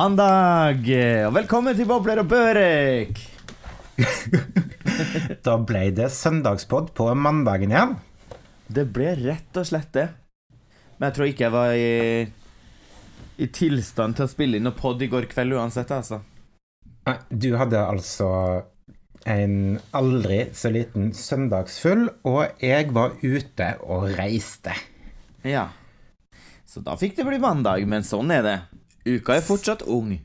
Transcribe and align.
Mandag, 0.00 0.86
og 1.26 1.34
velkommen 1.36 1.74
til 1.76 1.84
Bobler 1.84 2.22
og 2.22 2.28
Børek. 2.30 3.18
Da 5.44 5.58
ble 5.60 5.82
det 5.92 6.06
søndagspod 6.14 6.94
på 6.96 7.08
mandagen 7.12 7.74
igjen. 7.74 7.92
Det 8.64 8.86
ble 8.94 9.10
rett 9.18 9.60
og 9.60 9.68
slett 9.68 9.90
det. 9.98 10.06
Men 10.96 11.10
jeg 11.10 11.16
tror 11.18 11.28
ikke 11.28 11.44
jeg 11.44 11.52
var 11.52 11.74
i, 11.76 12.24
i 13.44 13.50
tilstand 13.60 14.16
til 14.16 14.24
å 14.24 14.32
spille 14.32 14.56
inn 14.56 14.64
noe 14.70 14.78
pod 14.78 15.04
i 15.04 15.10
går 15.12 15.28
kveld 15.34 15.58
uansett, 15.58 15.92
altså. 15.92 16.22
Du 17.28 17.50
hadde 17.60 17.84
altså 17.84 18.32
en 19.28 19.76
aldri 20.00 20.46
så 20.56 20.72
liten 20.72 21.12
søndagsfull, 21.12 22.08
og 22.24 22.64
jeg 22.64 22.88
var 22.96 23.20
ute 23.20 23.74
og 23.84 24.14
reiste. 24.16 24.80
Ja. 25.44 25.68
Så 26.64 26.80
da 26.88 26.96
fikk 26.96 27.20
det 27.20 27.28
bli 27.28 27.42
mandag, 27.42 27.84
men 27.84 28.06
sånn 28.06 28.32
er 28.32 28.46
det. 28.48 28.60
Uka 29.06 29.36
er 29.38 29.44
fortsatt 29.46 29.82
ung. 29.88 30.18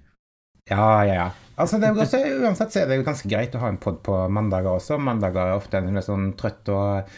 Ja, 0.70 1.04
ja, 1.06 1.14
ja. 1.14 1.30
Altså, 1.56 1.78
det 1.80 1.88
er 1.88 2.00
også, 2.04 2.20
uansett 2.44 2.74
så 2.74 2.82
er 2.82 2.90
det 2.90 2.98
jo 3.00 3.06
ganske 3.08 3.30
greit 3.32 3.54
å 3.56 3.62
ha 3.62 3.70
en 3.72 3.80
pod 3.80 4.02
på 4.04 4.16
mandager 4.34 4.76
også. 4.76 4.98
Mandager 5.00 5.52
er 5.54 5.60
ofte 5.60 5.80
en 5.80 6.02
sånn 6.04 6.34
trøtt 6.40 6.72
og 6.74 7.12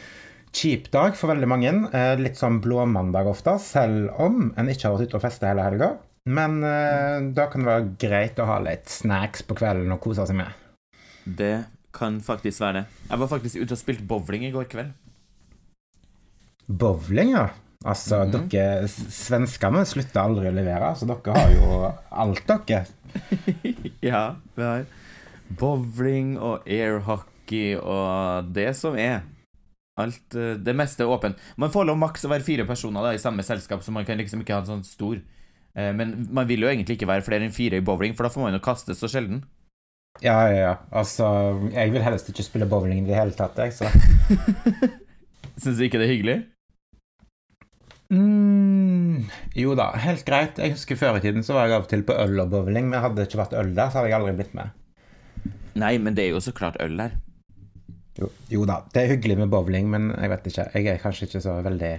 kjip 0.58 0.92
dag 0.94 1.16
for 1.18 1.32
veldig 1.32 1.50
mange. 1.50 1.72
Eh, 1.96 2.14
Litt 2.22 2.38
sånn 2.38 2.60
blåmandag 2.62 3.30
ofte, 3.32 3.56
selv 3.64 4.12
om 4.22 4.52
en 4.58 4.70
ikke 4.70 4.90
har 4.90 4.98
vært 4.98 5.10
ute 5.10 5.18
og 5.18 5.26
festa 5.26 5.50
hele 5.50 5.66
helga. 5.66 5.90
Men 6.28 6.60
eh, 6.68 7.18
da 7.34 7.48
kan 7.50 7.64
det 7.64 7.72
være 7.72 7.90
greit 8.04 8.40
å 8.44 8.50
ha 8.50 8.60
litt 8.62 8.92
snacks 8.92 9.46
på 9.48 9.56
kvelden 9.58 9.96
og 9.96 10.02
kose 10.04 10.28
seg 10.28 10.38
med. 10.38 10.52
Det 11.26 11.56
kan 11.98 12.20
faktisk 12.22 12.62
være 12.62 12.82
det. 12.82 12.86
Jeg 13.10 13.22
var 13.24 13.32
faktisk 13.32 13.62
ute 13.64 13.74
og 13.74 13.80
spilte 13.80 14.06
bowling 14.12 14.44
i 14.46 14.54
går 14.54 14.68
kveld. 14.70 14.92
Bowling, 16.68 17.32
ja. 17.32 17.48
Altså, 17.86 18.24
Mhm. 18.26 18.48
dere 18.50 18.88
svenskene 18.90 19.86
slutter 19.86 20.22
aldri 20.24 20.48
å 20.50 20.54
levere, 20.56 20.96
så 20.98 21.06
dere 21.08 21.34
har 21.38 21.52
jo 21.54 21.94
alt, 22.12 22.48
dere. 22.48 22.86
Ja, 24.02 24.36
vi 24.56 24.64
har 24.64 24.86
bowling 25.58 26.38
og 26.42 26.66
airhockey 26.68 27.76
og 27.80 28.50
det 28.54 28.76
som 28.76 28.98
er. 28.98 29.22
Alt, 29.98 30.36
eh, 30.36 30.56
det 30.62 30.76
meste 30.76 31.02
er 31.06 31.08
åpent. 31.14 31.38
Man 31.58 31.72
får 31.74 31.86
lov 31.88 31.98
maks 31.98 32.26
å 32.26 32.30
være 32.30 32.44
fire 32.46 32.66
personer 32.66 33.02
da, 33.06 33.14
i 33.16 33.22
samme 33.22 33.42
selskap, 33.46 33.82
så 33.82 33.92
man 33.92 34.06
kan 34.06 34.18
liksom 34.20 34.42
ikke 34.44 34.54
ha 34.58 34.60
en 34.66 34.66
sånn 34.82 34.86
stor. 34.86 35.22
Eh, 35.76 35.92
Men 35.94 36.28
man 36.32 36.48
vil 36.48 36.60
jo 36.62 36.68
egentlig 36.68 36.98
ikke 36.98 37.08
være 37.08 37.24
flere 37.24 37.46
enn 37.46 37.54
fire 37.54 37.78
i 37.78 37.86
bowling, 37.86 38.14
for 38.18 38.24
da 38.24 38.30
får 38.34 38.42
man 38.42 38.54
jo 38.54 38.60
kaste 38.60 38.94
så 38.98 39.08
sjelden. 39.10 39.44
Ja, 40.22 40.48
ja, 40.50 40.56
ja. 40.58 40.76
Altså, 40.92 41.72
jeg 41.74 41.92
vil 41.94 42.02
helst 42.02 42.28
ikke 42.30 42.44
spille 42.44 42.66
bowling 42.70 43.04
i 43.04 43.08
det 43.08 43.16
hele 43.16 43.32
tatt, 43.38 43.56
jeg, 43.56 43.72
så 43.72 43.86
Syns 45.62 45.78
du 45.78 45.84
ikke 45.86 46.00
det 46.02 46.08
er 46.10 46.14
hyggelig? 46.16 46.38
Mm, 48.14 49.30
Jo 49.58 49.76
da, 49.78 49.92
helt 50.04 50.26
greit. 50.28 50.60
Jeg 50.62 50.76
husker 50.76 51.00
før 51.00 51.20
i 51.20 51.24
tiden 51.24 51.46
så 51.46 51.58
var 51.58 51.68
jeg 51.68 51.78
av 51.78 51.88
og 51.88 51.92
til 51.92 52.04
på 52.08 52.18
øl 52.18 52.44
og 52.44 52.52
bowling, 52.54 52.90
men 52.92 53.02
hadde 53.04 53.20
det 53.20 53.30
ikke 53.30 53.42
vært 53.44 53.56
øl 53.60 53.72
der, 53.78 53.90
så 53.92 54.02
hadde 54.02 54.12
jeg 54.12 54.20
aldri 54.20 54.36
blitt 54.40 54.58
med. 54.58 54.76
Nei, 55.78 55.96
men 56.02 56.18
det 56.18 56.26
er 56.26 56.36
jo 56.36 56.44
så 56.44 56.54
klart 56.58 56.80
øl 56.82 56.98
der. 56.98 57.18
Jo, 58.18 58.32
jo 58.50 58.66
da, 58.66 58.82
det 58.94 59.04
er 59.04 59.12
hyggelig 59.14 59.38
med 59.44 59.52
bowling, 59.54 59.90
men 59.94 60.10
jeg 60.16 60.32
vet 60.34 60.48
ikke. 60.50 60.70
Jeg 60.74 60.94
er 60.94 61.02
kanskje 61.04 61.28
ikke 61.30 61.44
så 61.44 61.60
veldig 61.66 61.94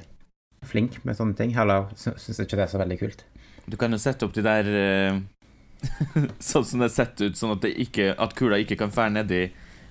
flink 0.66 0.98
med 1.06 1.18
sånne 1.18 1.38
ting. 1.38 1.54
Heller 1.54 1.90
syns 1.96 2.40
ikke 2.42 2.58
det 2.58 2.66
er 2.66 2.72
så 2.72 2.80
veldig 2.82 2.98
kult. 3.00 3.24
Du 3.68 3.76
kan 3.78 3.92
jo 3.92 4.00
sette 4.02 4.26
opp 4.26 4.34
de 4.34 4.42
der 4.42 4.70
eh, 4.74 5.20
Sånn 6.50 6.66
som 6.66 6.82
det 6.82 6.88
er 6.88 6.94
sett 6.94 7.20
ut, 7.22 7.36
sånn 7.38 7.54
at, 7.54 7.62
det 7.62 7.74
ikke, 7.84 8.10
at 8.18 8.34
kula 8.38 8.58
ikke 8.62 8.78
kan 8.80 8.90
fære 8.94 9.14
nedi, 9.20 9.42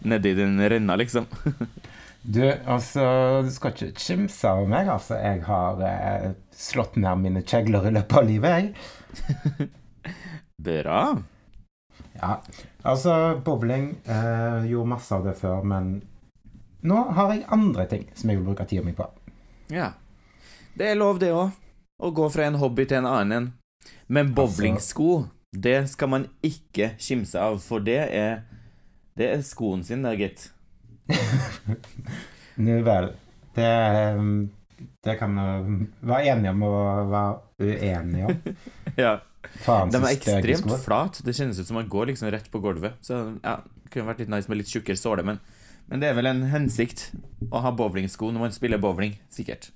nedi 0.07 0.33
den 0.35 0.59
renna, 0.59 0.97
liksom. 1.00 1.29
Du, 2.27 2.41
altså, 2.67 3.03
du 3.45 3.51
skal 3.55 3.71
ikke 3.71 4.01
kimse 4.03 4.49
av 4.51 4.65
meg, 4.67 4.89
altså. 4.91 5.15
Jeg 5.15 5.45
har 5.47 5.79
eh, 5.88 6.33
slått 6.51 6.97
ned 6.99 7.21
mine 7.23 7.43
kjegler 7.47 7.88
i 7.88 7.93
løpet 7.95 8.17
av 8.19 8.25
livet, 8.27 8.57
jeg. 8.57 9.69
Bra. 10.67 11.03
Ja, 12.17 12.33
altså, 12.81 13.13
bowling 13.45 13.91
eh, 14.09 14.65
Gjorde 14.67 14.89
masse 14.89 15.15
av 15.15 15.23
det 15.23 15.38
før, 15.39 15.63
men 15.63 16.01
nå 16.88 16.97
har 17.15 17.31
jeg 17.31 17.47
andre 17.53 17.85
ting 17.93 18.03
som 18.17 18.33
jeg 18.33 18.41
vil 18.41 18.49
bruke 18.49 18.67
tida 18.67 18.83
mi 18.83 18.91
på. 18.97 19.07
Ja. 19.71 19.94
Det 20.75 20.91
er 20.91 20.99
lov, 20.99 21.21
det 21.23 21.31
òg. 21.31 21.55
Å 22.03 22.11
gå 22.11 22.27
fra 22.33 22.49
en 22.49 22.59
hobby 22.59 22.89
til 22.89 22.99
en 22.99 23.09
annen. 23.09 23.49
Men 24.11 24.35
bowlingsko, 24.35 25.29
det 25.55 25.79
skal 25.94 26.11
man 26.11 26.27
ikke 26.44 26.91
kimse 26.99 27.39
av, 27.39 27.61
for 27.63 27.79
det 27.79 28.01
er 28.11 28.44
Det 29.17 29.31
er 29.31 29.41
skoen 29.41 29.79
sin, 29.88 30.03
der, 30.03 30.19
gitt. 30.19 30.49
Nå 32.63 32.78
vel. 32.85 33.12
Det, 33.57 33.66
eh, 33.68 34.22
det 35.06 35.16
kan 35.19 35.38
vi 35.38 35.88
være 36.09 36.34
enige 36.34 36.53
om 36.53 36.66
og 36.68 37.12
være 37.13 37.38
uenige 37.63 38.31
om. 38.31 38.44
Ja. 38.97 39.19
Faen, 39.62 39.91
De 39.94 40.00
er 40.01 40.09
ekstremt 40.09 40.63
flate. 40.66 40.84
flat. 40.84 41.18
Det 41.23 41.35
kjennes 41.38 41.59
ut 41.62 41.68
som 41.68 41.78
man 41.78 41.90
går 41.90 42.09
liksom 42.09 42.31
rett 42.34 42.47
på 42.51 42.59
gulvet. 42.63 42.97
Så 43.06 43.19
ja, 43.44 43.59
det 43.62 43.91
kunne 43.94 44.09
vært 44.09 44.23
litt 44.23 44.31
nice 44.34 44.50
med 44.50 44.57
litt 44.59 44.72
tjukkere 44.73 44.97
såle, 44.97 45.23
men, 45.28 45.38
men 45.88 46.01
det 46.01 46.09
er 46.09 46.18
vel 46.18 46.29
en 46.31 46.41
hensikt 46.51 47.12
å 47.53 47.62
ha 47.62 47.72
bowlingsko 47.78 48.31
når 48.34 48.47
man 48.47 48.56
spiller 48.56 48.81
bowling, 48.81 49.13
sikkert. 49.34 49.69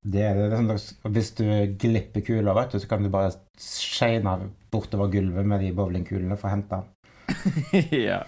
Det 0.00 0.22
er 0.24 0.38
det, 0.38 0.60
sånn, 0.60 1.10
Hvis 1.12 1.32
du 1.40 1.44
glipper 1.80 2.24
kula, 2.24 2.54
vet 2.56 2.76
du, 2.76 2.78
så 2.80 2.88
kan 2.92 3.04
du 3.04 3.10
bare 3.12 3.32
skeine 3.60 4.36
bortover 4.72 5.10
gulvet 5.12 5.48
med 5.48 5.64
de 5.64 5.72
bowlingkulene 5.76 6.36
for 6.40 6.48
å 6.48 6.54
hente 6.54 6.80
den. 6.80 7.88
ja. 8.10 8.22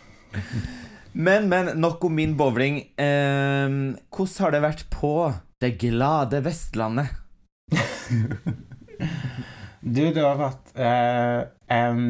Men, 1.12 1.48
men, 1.48 1.74
nok 1.80 2.04
om 2.08 2.14
min 2.16 2.36
bowling. 2.36 2.80
Eh, 2.96 3.68
hvordan 4.12 4.36
har 4.44 4.54
det 4.54 4.62
vært 4.64 4.84
på 4.92 5.14
det 5.62 5.76
glade 5.82 6.42
Vestlandet? 6.44 7.12
Du, 9.82 9.98
det 10.14 10.22
har 10.22 10.36
vært 10.38 10.68
eh, 10.78 11.40
en 11.74 12.02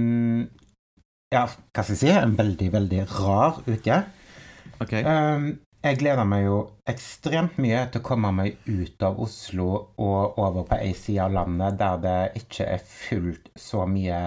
Ja, 1.32 1.46
hva 1.46 1.84
skal 1.84 1.94
jeg 1.94 2.00
si? 2.02 2.10
En 2.12 2.34
veldig, 2.36 2.66
veldig 2.74 3.04
rar 3.14 3.62
uke. 3.64 3.96
Ok. 4.84 4.92
Eh, 5.00 5.46
jeg 5.82 5.98
gleder 5.98 6.28
meg 6.28 6.44
jo 6.44 6.58
ekstremt 6.86 7.56
mye 7.62 7.86
til 7.90 8.02
å 8.02 8.06
komme 8.06 8.28
meg 8.36 8.60
ut 8.68 9.02
av 9.02 9.16
Oslo 9.24 9.70
og 9.96 10.36
over 10.38 10.68
på 10.68 10.78
ei 10.78 10.92
side 10.94 11.24
av 11.24 11.32
landet 11.34 11.80
der 11.80 11.96
det 12.04 12.18
ikke 12.42 12.68
er 12.76 12.84
fullt 12.86 13.48
så 13.58 13.86
mye 13.90 14.20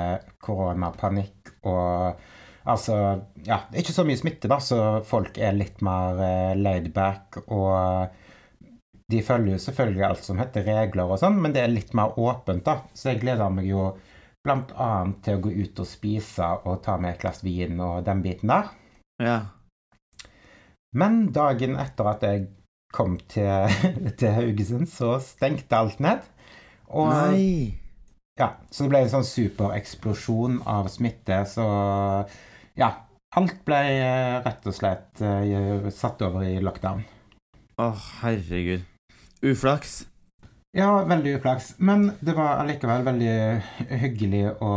koronapanikk 0.44 1.54
og 1.70 2.26
Altså, 2.66 2.96
ja, 3.46 3.60
det 3.70 3.78
er 3.78 3.84
ikke 3.84 3.94
så 3.94 4.06
mye 4.08 4.18
smitte, 4.18 4.50
da, 4.50 4.58
så 4.64 4.80
folk 5.06 5.38
er 5.38 5.54
litt 5.54 5.84
mer 5.86 6.22
eh, 6.26 6.54
laid 6.58 6.90
back 6.96 7.38
og 7.46 8.16
de 9.12 9.22
følger 9.22 9.54
jo 9.54 9.62
selvfølgelig 9.62 10.06
alt 10.08 10.26
som 10.26 10.40
heter 10.42 10.66
regler 10.66 11.12
og 11.14 11.20
sånn, 11.22 11.38
men 11.42 11.54
det 11.54 11.62
er 11.62 11.74
litt 11.74 11.94
mer 11.98 12.18
åpent, 12.18 12.66
da. 12.66 12.80
Så 12.98 13.12
jeg 13.12 13.22
gleder 13.22 13.54
meg 13.54 13.70
jo 13.70 13.92
annet 14.46 15.22
til 15.26 15.38
å 15.38 15.42
gå 15.42 15.52
ut 15.54 15.80
og 15.82 15.90
spise 15.90 16.48
og 16.66 16.82
ta 16.86 16.98
med 17.02 17.16
et 17.16 17.22
glass 17.22 17.42
vin 17.46 17.80
og 17.82 18.04
den 18.06 18.22
biten 18.26 18.52
der. 18.52 18.72
Ja. 19.22 19.40
Men 20.96 21.26
dagen 21.36 21.78
etter 21.82 22.10
at 22.12 22.26
jeg 22.26 22.48
kom 22.96 23.18
til, 23.30 23.70
til 24.20 24.36
Haugesund, 24.38 24.90
så 24.90 25.18
stengte 25.22 25.78
alt 25.78 26.02
ned. 26.04 26.26
Og 26.94 27.10
Nei. 27.10 27.76
ja, 28.40 28.54
så 28.70 28.86
det 28.86 28.94
ble 28.94 29.04
en 29.06 29.14
sånn 29.18 29.28
supereksplosjon 29.28 30.62
av 30.70 30.90
smitte, 30.94 31.42
så 31.50 31.66
ja. 32.80 32.92
Alt 33.36 33.66
ble 33.68 33.80
eh, 34.00 34.38
rett 34.46 34.68
og 34.70 34.76
slett 34.76 35.22
eh, 35.24 35.88
satt 35.92 36.22
over 36.24 36.46
i 36.48 36.56
lockdown. 36.64 37.02
Å, 37.84 37.88
herregud. 38.22 38.86
Uflaks. 39.44 40.06
Ja, 40.76 41.04
veldig 41.08 41.38
uflaks. 41.38 41.74
Men 41.84 42.10
det 42.24 42.34
var 42.36 42.62
allikevel 42.62 43.04
veldig 43.08 43.36
hyggelig 44.02 44.44
å 44.64 44.72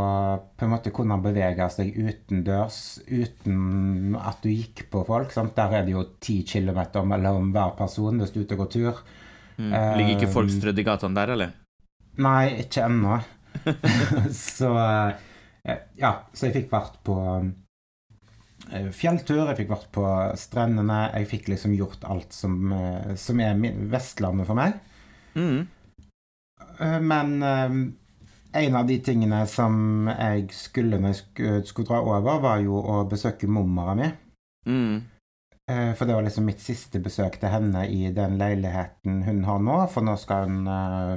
på 0.55 0.67
en 0.67 0.73
måte 0.73 0.93
kunne 0.95 1.21
bevege 1.23 1.67
seg 1.75 1.95
utendørs 1.95 2.81
uten 3.07 4.15
at 4.19 4.43
du 4.43 4.51
gikk 4.51 4.85
på 4.93 5.03
folk. 5.07 5.35
Sant? 5.35 5.57
Der 5.59 5.81
er 5.81 5.87
det 5.87 5.95
jo 5.95 6.05
ti 6.23 6.41
kilometer 6.47 7.07
mellom 7.07 7.51
hver 7.55 7.75
person 7.79 8.23
hvis 8.23 8.35
du 8.35 8.41
er 8.41 8.47
ute 8.47 8.59
og 8.59 8.63
går 8.63 8.71
tur. 8.75 9.01
Mm. 9.59 9.73
Ligger 9.99 10.13
ikke 10.15 10.31
folk 10.35 10.55
strødd 10.55 10.79
i 10.79 10.87
gatene 10.87 11.19
der, 11.19 11.35
eller? 11.35 11.57
Nei, 12.23 12.45
ikke 12.63 12.87
ennå. 12.87 13.19
så 14.55 14.75
eh, 15.67 15.89
ja, 15.99 16.13
så 16.31 16.47
jeg 16.47 16.61
fikk 16.61 16.71
vært 16.75 17.03
på 17.07 17.19
fjelltur, 18.93 19.47
jeg 19.49 19.59
fikk 19.63 19.73
vært 19.73 19.89
på 19.95 20.05
strendene. 20.41 20.99
Jeg 21.15 21.29
fikk 21.31 21.49
liksom 21.53 21.75
gjort 21.77 22.05
alt 22.09 22.33
som, 22.37 22.73
eh, 22.73 23.15
som 23.17 23.41
er 23.41 23.59
Vestlandet 23.93 24.49
for 24.49 24.59
meg. 24.59 24.79
Mm. 25.35 25.67
Eh, 26.81 27.01
Men 27.01 27.43
eh, 27.43 27.77
en 28.63 28.77
av 28.77 28.87
de 28.89 28.99
tingene 29.05 29.43
som 29.47 30.09
jeg 30.09 30.49
skulle 30.57 30.99
når 30.99 31.15
jeg 31.15 31.65
skulle, 31.69 31.87
dra 31.89 32.01
over, 32.03 32.41
var 32.41 32.61
jo 32.65 32.81
å 32.81 33.03
besøke 33.09 33.49
mormora 33.49 33.95
mi. 33.99 34.11
Mm. 34.67 35.03
Eh, 35.71 35.93
For 35.95 36.07
det 36.07 36.15
var 36.17 36.25
liksom 36.27 36.49
mitt 36.49 36.61
siste 36.65 37.01
besøk 37.05 37.41
til 37.41 37.53
henne 37.53 37.87
i 37.89 38.11
den 38.13 38.39
leiligheten 38.41 39.23
hun 39.27 39.45
har 39.45 39.61
nå. 39.61 39.83
For 39.93 40.07
nå 40.07 40.17
skal 40.21 40.49
hun 40.49 40.67
eh, 40.67 41.15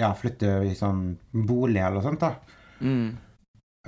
ja, 0.00 0.12
flytte 0.14 0.60
i 0.66 0.74
sånn 0.78 1.16
bolig 1.32 1.82
eller 1.84 2.04
sånt, 2.04 2.20
da. 2.24 2.34
Mm. 2.80 3.16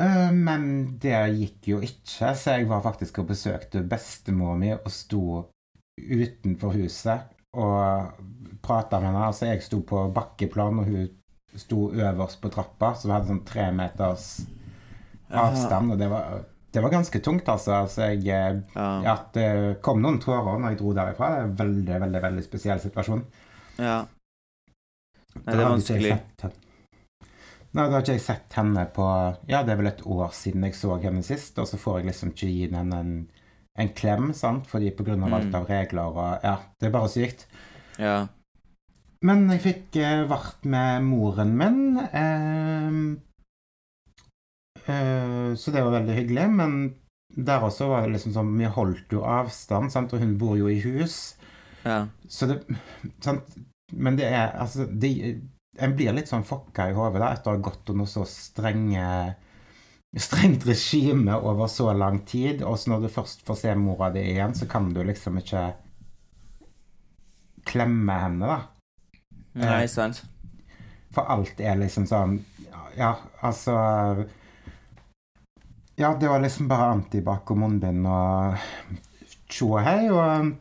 Eh, 0.00 0.32
Men 0.32 0.98
det 1.02 1.16
gikk 1.36 1.68
jo 1.74 1.80
ikke, 1.84 2.34
så 2.36 2.56
jeg 2.58 2.68
var 2.70 2.82
faktisk 2.84 3.18
og 3.22 3.28
besøkte 3.32 3.82
bestemor 3.86 4.56
mi 4.58 4.72
og 4.72 4.88
sto 4.92 5.24
utenfor 6.00 6.72
huset 6.78 7.26
og 7.52 8.14
prata 8.64 9.00
med 9.00 9.10
henne. 9.10 9.26
Altså, 9.26 9.46
jeg 9.50 9.62
sto 9.66 9.80
på 9.84 10.06
bakkeplan, 10.14 10.78
og 10.80 10.86
hun 10.88 11.10
sto 11.58 11.90
øverst 11.92 12.40
på 12.40 12.48
trappa, 12.54 12.94
så 12.94 13.08
vi 13.08 13.14
hadde 13.16 13.28
sånn 13.32 13.44
tre 13.44 13.66
meters 13.74 14.28
avstand. 15.30 15.92
Og 15.92 15.98
det 16.00 16.08
var, 16.12 16.44
det 16.72 16.82
var 16.84 16.94
ganske 16.94 17.20
tungt, 17.26 17.48
altså. 17.50 17.72
altså 17.82 18.06
jeg, 18.22 18.62
eh, 18.76 19.02
Ja. 19.04 19.16
det 19.34 19.82
kom 19.82 20.00
noen 20.02 20.20
tårer 20.22 20.58
når 20.58 20.70
jeg 20.70 20.78
dro 20.78 20.94
derifra. 20.94 21.28
Det 21.34 21.38
er 21.42 21.44
en 21.50 21.56
veldig, 21.60 22.00
veldig 22.06 22.22
veldig 22.28 22.44
spesiell 22.46 22.80
situasjon. 22.80 23.26
ja. 23.78 24.00
Nei, 25.30 25.54
det 25.54 25.60
er 25.62 25.68
vanskelig. 25.70 26.16
Nei, 27.72 27.84
da 27.86 27.92
har 27.94 28.02
ikke 28.02 28.16
jeg 28.16 28.24
sett 28.24 28.56
henne 28.58 28.82
på 28.94 29.04
Ja, 29.48 29.60
det 29.62 29.72
er 29.72 29.78
vel 29.78 29.86
et 29.92 30.02
år 30.06 30.32
siden 30.34 30.64
jeg 30.66 30.74
så 30.74 30.96
henne 31.02 31.22
sist, 31.22 31.58
og 31.62 31.68
så 31.70 31.78
får 31.78 32.00
jeg 32.00 32.06
liksom 32.10 32.32
ikke 32.32 32.48
gi 32.50 32.64
henne 32.72 32.98
en, 32.98 33.12
en 33.78 33.92
klem, 33.94 34.32
sant, 34.34 34.66
fordi 34.66 34.90
på 34.90 35.04
grunn 35.06 35.22
av 35.22 35.34
alt 35.38 35.50
Mm. 35.52 35.54
av 35.60 35.68
regler 35.70 36.02
og 36.10 36.44
Ja, 36.44 36.56
det 36.80 36.88
er 36.88 36.94
bare 36.96 37.08
sykt. 37.12 37.46
Ja. 37.98 38.26
Men 39.22 39.46
jeg 39.52 39.60
fikk 39.60 39.96
eh, 40.00 40.24
vært 40.26 40.64
med 40.64 41.02
moren 41.04 41.50
min, 41.60 41.98
eh, 42.00 42.90
eh, 44.86 45.54
så 45.54 45.70
det 45.74 45.82
var 45.84 45.92
veldig 46.00 46.16
hyggelig. 46.16 46.46
Men 46.50 46.94
der 47.36 47.62
også 47.62 47.86
var 47.90 48.02
det 48.06 48.14
liksom 48.16 48.32
sånn 48.34 48.56
Vi 48.58 48.64
holdt 48.66 49.12
jo 49.14 49.22
avstand, 49.22 49.92
sant, 49.92 50.12
og 50.12 50.20
hun 50.24 50.36
bor 50.40 50.56
jo 50.58 50.66
i 50.72 50.80
hus. 50.82 51.36
ja. 51.84 52.06
Så 52.28 52.46
det 52.50 52.62
sant? 53.22 53.42
Men 53.92 54.16
det 54.16 54.26
er 54.30 54.52
altså 54.58 54.86
det, 54.86 55.40
En 55.78 55.94
blir 55.94 56.12
litt 56.12 56.28
sånn 56.28 56.46
fucka 56.46 56.88
i 56.90 56.96
hodet 56.96 57.22
etter 57.22 57.52
å 57.52 57.54
ha 57.54 57.62
gått 57.62 57.92
under 57.92 58.08
så 58.10 58.24
strenge 58.26 59.04
strengt 60.18 60.66
regime 60.66 61.36
over 61.38 61.68
så 61.70 61.92
lang 61.94 62.24
tid, 62.26 62.64
og 62.66 62.78
så 62.78 62.90
når 62.90 63.04
du 63.04 63.12
først 63.14 63.44
får 63.46 63.60
se 63.60 63.74
mora 63.78 64.10
di 64.10 64.24
igjen, 64.32 64.54
så 64.58 64.66
kan 64.66 64.88
du 64.90 65.04
liksom 65.06 65.38
ikke 65.38 65.68
klemme 67.70 68.16
henne, 68.24 68.46
da. 68.50 68.58
Nei, 69.60 69.82
Eh, 69.84 69.86
sant. 69.90 70.22
For 71.10 71.26
alt 71.26 71.58
er 71.60 71.74
liksom 71.74 72.06
sånn 72.06 72.36
Ja, 72.96 73.16
altså 73.42 73.74
Ja, 75.98 76.14
det 76.14 76.28
var 76.28 76.40
liksom 76.40 76.68
bare 76.68 76.92
antibac 76.94 77.50
og 77.50 77.58
munnbind 77.58 78.06
og 78.06 78.54
tjo 79.50 79.74
og 79.74 79.82
hei. 79.84 80.08
Og 80.08 80.54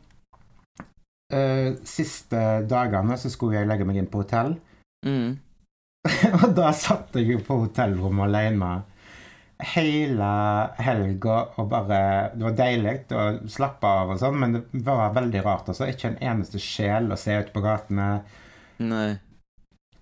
uh, 1.33 1.77
siste 1.85 2.41
dagene 2.67 3.17
så 3.17 3.29
skulle 3.29 3.59
jeg 3.61 3.69
legge 3.69 3.85
meg 3.87 4.01
inn 4.01 4.09
på 4.11 4.23
hotell. 4.23 4.57
Mm. 5.05 5.39
og 6.43 6.49
da 6.57 6.71
satt 6.75 7.15
jeg 7.19 7.33
jo 7.33 7.43
på 7.45 7.59
hotellrommet 7.65 8.29
alene 8.29 8.71
hele 9.59 10.27
helga 10.79 11.39
og 11.59 11.65
bare 11.71 12.01
Det 12.33 12.45
var 12.45 12.53
deilig 12.55 12.93
å 13.11 13.23
slappe 13.51 13.87
av 13.87 14.13
og 14.13 14.21
sånn, 14.21 14.37
men 14.39 14.59
det 14.71 14.83
var 14.85 15.15
veldig 15.15 15.41
rart. 15.43 15.67
altså. 15.71 15.89
Ikke 15.89 16.13
en 16.13 16.21
eneste 16.23 16.61
sjel 16.63 17.11
å 17.11 17.19
se 17.19 17.35
ute 17.35 17.51
på 17.51 17.63
gatene. 17.63 18.09
Nei. 18.79 19.17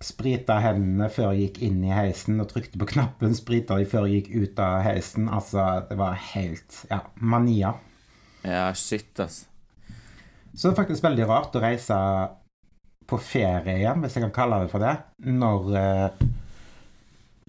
Sprita 0.04 0.60
hendene 0.62 1.10
før 1.10 1.34
jeg 1.34 1.48
gikk 1.48 1.62
inn 1.66 1.80
i 1.88 1.90
heisen, 1.90 2.38
og 2.44 2.52
trykte 2.52 2.78
på 2.78 2.90
knappen. 2.94 3.34
Sprita 3.34 3.80
de 3.80 3.88
før 3.90 4.06
jeg 4.06 4.22
gikk 4.22 4.30
ut 4.36 4.62
av 4.62 4.84
heisen. 4.86 5.30
Altså, 5.34 5.66
det 5.90 5.98
var 5.98 6.20
helt 6.36 6.84
Ja, 6.92 7.02
mania. 7.16 7.74
Ja, 8.46 8.70
shit, 8.78 9.10
altså. 9.18 9.50
Så 10.54 10.70
det 10.70 10.74
er 10.74 10.84
faktisk 10.84 11.04
veldig 11.06 11.26
rart 11.30 11.56
å 11.58 11.62
reise 11.62 11.98
på 13.08 13.18
ferie 13.24 13.78
igjen, 13.80 14.02
hvis 14.04 14.18
jeg 14.18 14.26
kan 14.28 14.36
kalle 14.36 14.60
det 14.66 14.72
for 14.74 14.84
det, 14.84 14.96
når 15.32 15.70
eh, 15.80 16.28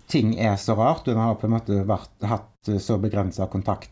ting 0.08 0.32
er 0.40 0.56
så 0.60 0.76
rart, 0.78 1.06
Hun 1.06 1.16
har 1.20 1.34
på 1.40 1.46
en 1.48 1.56
måte 1.56 1.82
vært, 1.88 2.14
hatt 2.24 2.70
så 2.80 2.98
begrensa 3.02 3.46
kontakt 3.50 3.90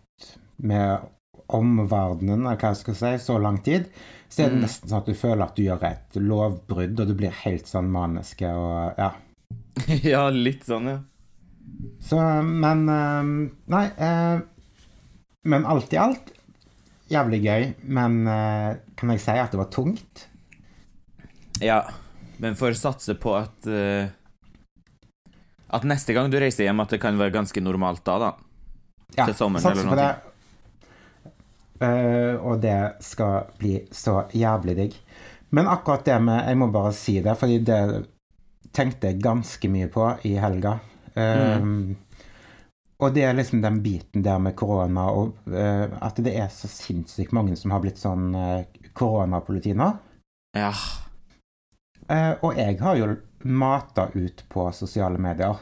med 0.57 1.05
omverdenen, 1.53 2.47
eller 2.47 2.57
hva 2.59 2.73
jeg 2.73 2.81
skal 2.81 2.97
si, 2.99 3.11
så 3.23 3.37
lang 3.39 3.59
tid, 3.63 3.91
så 4.29 4.43
er 4.43 4.49
det 4.51 4.57
Mm. 4.59 4.63
nesten 4.65 4.89
sånn 4.91 4.99
at 5.03 5.07
du 5.11 5.15
føler 5.15 5.45
at 5.45 5.55
du 5.57 5.63
gjør 5.63 5.85
et 5.87 6.17
lovbrudd, 6.19 7.01
og 7.01 7.07
du 7.07 7.15
blir 7.15 7.31
helt 7.45 7.69
sånn 7.71 7.91
maniske 7.93 8.49
og 8.51 8.99
ja. 8.99 9.13
ja, 10.13 10.25
litt 10.31 10.65
sånn, 10.67 10.89
ja. 10.91 10.99
Så, 12.03 12.19
men 12.43 12.89
eh, 12.89 13.31
Nei. 13.75 13.85
eh, 13.99 14.41
men 15.47 15.67
alt 15.67 15.93
i 15.95 15.99
alt 16.03 16.33
jævlig 17.11 17.39
gøy. 17.45 17.65
Men 17.87 18.27
eh, 18.27 18.77
kan 18.99 19.11
jeg 19.15 19.21
si 19.23 19.37
at 19.39 19.53
det 19.55 19.61
var 19.61 19.71
tungt? 19.71 20.27
Ja, 21.61 21.81
men 22.43 22.57
får 22.57 22.77
satse 22.77 23.15
på 23.17 23.33
at 23.39 23.69
uh, 23.71 24.09
At 25.73 25.87
neste 25.89 26.13
gang 26.13 26.31
du 26.31 26.39
reiser 26.41 26.67
hjem, 26.67 26.83
at 26.85 26.93
det 26.95 27.01
kan 27.03 27.19
være 27.19 27.35
ganske 27.35 27.61
normalt 27.65 28.05
da, 28.07 28.19
da. 28.23 28.33
Til 29.17 29.35
sommeren 29.35 29.73
eller 29.73 29.89
noe. 29.89 29.97
det. 29.97 30.15
Eh, 31.81 32.35
og 32.41 32.61
det 32.63 33.03
skal 33.05 33.51
bli 33.59 33.81
så 33.93 34.25
jævlig 34.33 34.77
digg. 34.79 34.95
Men 35.55 35.69
akkurat 35.69 36.05
det 36.05 36.17
med 36.23 36.49
Jeg 36.49 36.59
må 36.59 36.71
bare 36.73 36.93
si 36.97 37.21
det, 37.21 37.37
fordi 37.39 37.59
det 37.65 37.81
tenkte 38.73 39.11
jeg 39.11 39.23
ganske 39.23 39.69
mye 39.73 39.89
på 39.93 40.09
i 40.29 40.37
helga. 40.41 40.79
Eh, 41.15 41.59
Mm. 41.61 41.97
Og 42.99 43.13
det 43.13 43.27
er 43.29 43.35
liksom 43.37 43.61
den 43.61 43.83
biten 43.83 44.23
der 44.25 44.39
med 44.39 44.57
korona, 44.57 45.11
og 45.13 45.35
uh, 45.53 45.89
at 46.01 46.17
det 46.25 46.33
er 46.33 46.49
så 46.49 46.69
sinnssykt 46.69 47.35
mange 47.37 47.57
som 47.57 47.75
har 47.75 47.83
blitt 47.85 48.01
sånn 48.01 48.31
uh, 48.33 48.65
koronapoliti 48.97 49.75
nå. 49.77 49.91
Ja. 50.57 50.71
Eh, 52.09 52.33
og 52.43 52.59
jeg 52.59 52.79
har 52.81 52.99
jo 53.01 53.09
mata 53.47 54.09
ut 54.15 54.45
på 54.51 54.69
sosiale 54.75 55.19
medier 55.23 55.57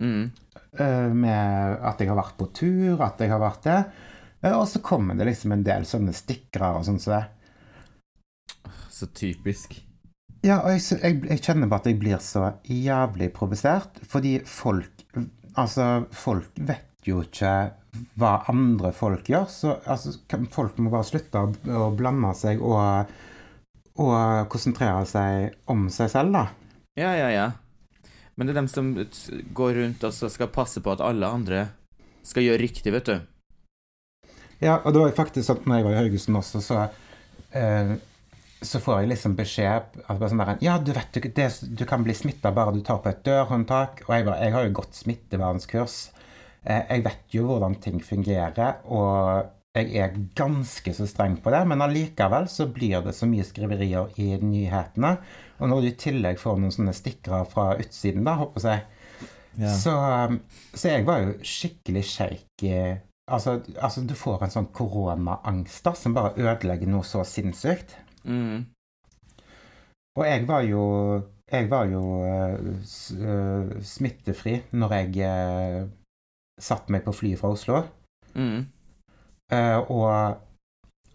Mm. 0.00 0.30
eh, 0.78 1.08
med 1.12 1.76
at 1.84 1.98
jeg 2.00 2.08
har 2.08 2.16
vært 2.16 2.38
på 2.38 2.46
tur, 2.56 3.02
at 3.04 3.20
jeg 3.20 3.28
har 3.28 3.40
vært 3.42 3.66
det. 3.66 3.78
Eh, 4.42 4.54
og 4.56 4.64
så 4.68 4.80
kommer 4.80 5.14
det 5.18 5.26
liksom 5.28 5.52
en 5.52 5.62
del 5.66 5.84
sånne 5.84 6.14
stikkere 6.16 6.70
og 6.78 6.86
sånn 6.88 7.00
som 7.02 7.18
det. 7.18 7.24
Så 8.90 9.06
typisk. 9.12 9.76
Ja, 10.42 10.62
og 10.64 10.70
jeg, 10.72 10.80
jeg, 11.02 11.18
jeg 11.28 11.42
kjenner 11.44 11.68
bare 11.68 11.82
at 11.84 11.90
jeg 11.90 11.98
blir 12.00 12.22
så 12.24 12.46
jævlig 12.64 13.28
provosert, 13.36 14.00
fordi 14.08 14.38
folk 14.48 15.04
Altså, 15.58 16.06
folk 16.14 16.54
vet 16.62 17.02
jo 17.04 17.24
ikke 17.24 17.50
hva 18.22 18.36
andre 18.48 18.92
folk 18.94 19.26
gjør, 19.28 19.48
så 19.50 19.72
altså, 19.90 20.12
folk 20.54 20.76
må 20.78 20.92
bare 20.92 21.08
slutte 21.08 21.40
å, 21.42 21.48
å 21.74 21.88
blande 21.98 22.30
seg 22.38 22.62
og, 22.62 23.10
og 24.00 24.48
konsentrere 24.52 25.04
seg 25.08 25.56
om 25.70 25.88
seg 25.92 26.10
selv, 26.12 26.32
da. 26.34 26.46
Ja, 26.98 27.12
ja, 27.16 27.28
ja. 27.32 27.48
Men 28.34 28.48
det 28.48 28.54
er 28.54 28.60
dem 28.62 28.70
som 28.72 28.92
går 29.56 29.74
rundt 29.76 30.04
og 30.06 30.16
skal 30.16 30.48
passe 30.52 30.80
på 30.80 30.94
at 30.94 31.02
alle 31.04 31.28
andre 31.28 31.66
skal 32.26 32.46
gjøre 32.46 32.62
riktig, 32.62 32.92
vet 32.94 33.10
du. 33.10 33.18
Ja, 34.60 34.78
og 34.84 34.92
det 34.92 35.02
var 35.02 35.16
faktisk 35.16 35.46
sånn 35.46 35.64
når 35.64 35.80
jeg 35.80 35.86
var 35.86 35.92
i 35.94 36.00
Haugesund 36.00 36.40
også, 36.40 36.60
så 36.64 36.80
eh, 37.56 37.94
så 38.60 38.80
får 38.80 39.00
jeg 39.00 39.10
liksom 39.14 39.36
beskjed 39.38 40.00
altså 40.04 40.28
sånn 40.28 40.42
der, 40.42 40.58
Ja, 40.64 40.74
du 40.80 40.92
vet 40.92 41.16
jo 41.16 41.22
det, 41.24 41.46
Du 41.76 41.86
kan 41.88 42.04
bli 42.04 42.14
smitta 42.16 42.52
bare 42.52 42.74
du 42.76 42.82
tar 42.84 43.00
på 43.00 43.08
et 43.08 43.22
dørhåndtak. 43.24 44.02
Og 44.06 44.12
jeg 44.14 44.26
bare 44.26 44.44
Jeg 44.44 44.52
har 44.52 44.66
jo 44.66 44.74
gått 44.80 44.98
smittevernskurs. 44.98 45.96
Eh, 46.64 46.82
jeg 46.90 47.04
vet 47.06 47.36
jo 47.36 47.46
hvordan 47.48 47.78
ting 47.80 48.02
fungerer, 48.04 48.82
og 48.84 49.48
jeg 49.78 49.92
er 50.02 50.16
ganske 50.34 50.92
så 50.94 51.06
streng 51.06 51.36
på 51.42 51.52
det. 51.54 51.60
Men 51.70 51.84
allikevel 51.84 52.48
så 52.50 52.66
blir 52.70 53.04
det 53.04 53.14
så 53.16 53.28
mye 53.30 53.46
skriverier 53.46 54.10
i 54.18 54.32
nyhetene. 54.42 55.16
Og 55.60 55.70
når 55.70 55.82
du 55.82 55.90
i 55.90 55.98
tillegg 56.06 56.40
får 56.40 56.58
noen 56.58 56.74
sånne 56.74 56.94
stikkere 56.96 57.44
fra 57.48 57.74
utsiden, 57.78 58.24
da, 58.26 58.34
håper 58.40 58.66
jeg, 58.66 58.82
så, 59.76 59.94
så 60.74 60.92
jeg 60.94 61.06
var 61.06 61.22
jo 61.24 61.36
skikkelig 61.46 62.04
shaky. 62.06 62.74
Altså, 63.30 63.60
altså, 63.78 64.02
du 64.02 64.16
får 64.18 64.44
en 64.44 64.54
sånn 64.54 64.70
koronaangst 64.74 65.86
da, 65.86 65.94
som 65.94 66.16
bare 66.16 66.34
ødelegger 66.38 66.90
noe 66.90 67.06
så 67.06 67.22
sinnssykt. 67.26 67.94
Mm. 68.24 68.66
Og 70.18 70.26
jeg 70.26 70.48
var 70.48 70.64
jo 70.66 70.82
Jeg 71.50 71.66
var 71.70 71.88
jo 71.90 72.00
uh, 72.22 72.52
eh, 73.26 73.70
smittefri 73.82 74.52
når 74.70 74.92
jeg 74.94 75.24
uh, 75.26 75.88
satte 76.62 76.94
meg 76.94 77.02
på 77.02 77.14
flyet 77.14 77.40
fra 77.40 77.50
Oslo. 77.50 77.80
Mm. 78.38 78.68
Eh, 79.50 79.78
og 79.90 80.40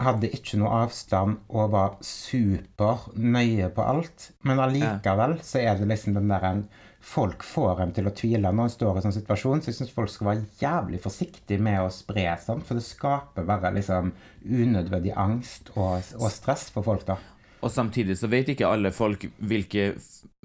hadde 0.01 0.31
ikke 0.35 0.59
noe 0.59 0.81
avstand 0.83 1.37
og 1.55 1.69
var 1.71 1.93
super 2.03 3.05
nøye 3.15 3.69
på 3.71 3.85
alt. 3.85 4.31
Men 4.43 4.59
allikevel 4.63 5.37
så 5.45 5.61
er 5.63 5.79
det 5.79 5.87
liksom 5.91 6.17
den 6.19 6.33
der 6.33 6.49
en 6.51 6.67
Folk 7.05 7.43
får 7.45 7.83
en 7.83 7.91
til 7.93 8.07
å 8.09 8.11
tvile 8.17 8.49
når 8.49 8.65
en 8.65 8.71
står 8.73 8.97
i 8.97 9.01
sånn 9.03 9.13
situasjon, 9.13 9.59
så 9.61 9.69
jeg 9.69 9.75
syns 9.77 9.91
folk 9.93 10.09
skal 10.09 10.29
være 10.31 10.47
jævlig 10.57 10.97
forsiktige 11.03 11.61
med 11.61 11.83
å 11.83 11.91
spre 11.93 12.23
sånn, 12.41 12.63
for 12.65 12.79
det 12.79 12.81
skaper 12.81 13.45
bare 13.45 13.69
liksom 13.75 14.09
unødvendig 14.41 15.13
angst 15.13 15.69
og, 15.75 16.01
og 16.17 16.31
stress 16.33 16.63
for 16.73 16.87
folk, 16.87 17.05
da. 17.05 17.19
Og 17.61 17.69
samtidig 17.69 18.17
så 18.17 18.29
vet 18.31 18.49
ikke 18.49 18.71
alle 18.73 18.89
folk 18.89 19.27
hvilke, 19.37 19.91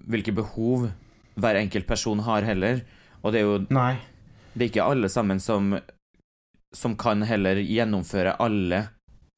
hvilke 0.04 0.37
behov 0.37 0.90
hver 1.40 1.62
enkelt 1.62 1.88
person 1.88 2.20
har 2.28 2.44
heller. 2.44 2.85
Og 3.25 3.32
det 3.32 3.40
er 3.40 3.49
jo 3.49 3.56
Nei. 3.73 3.94
det 4.52 4.66
er 4.66 4.73
ikke 4.75 4.90
alle 4.92 5.09
sammen 5.12 5.40
som, 5.40 5.73
som 6.76 6.96
kan 6.96 7.22
heller 7.26 7.56
gjennomføre 7.64 8.36
alle 8.40 8.84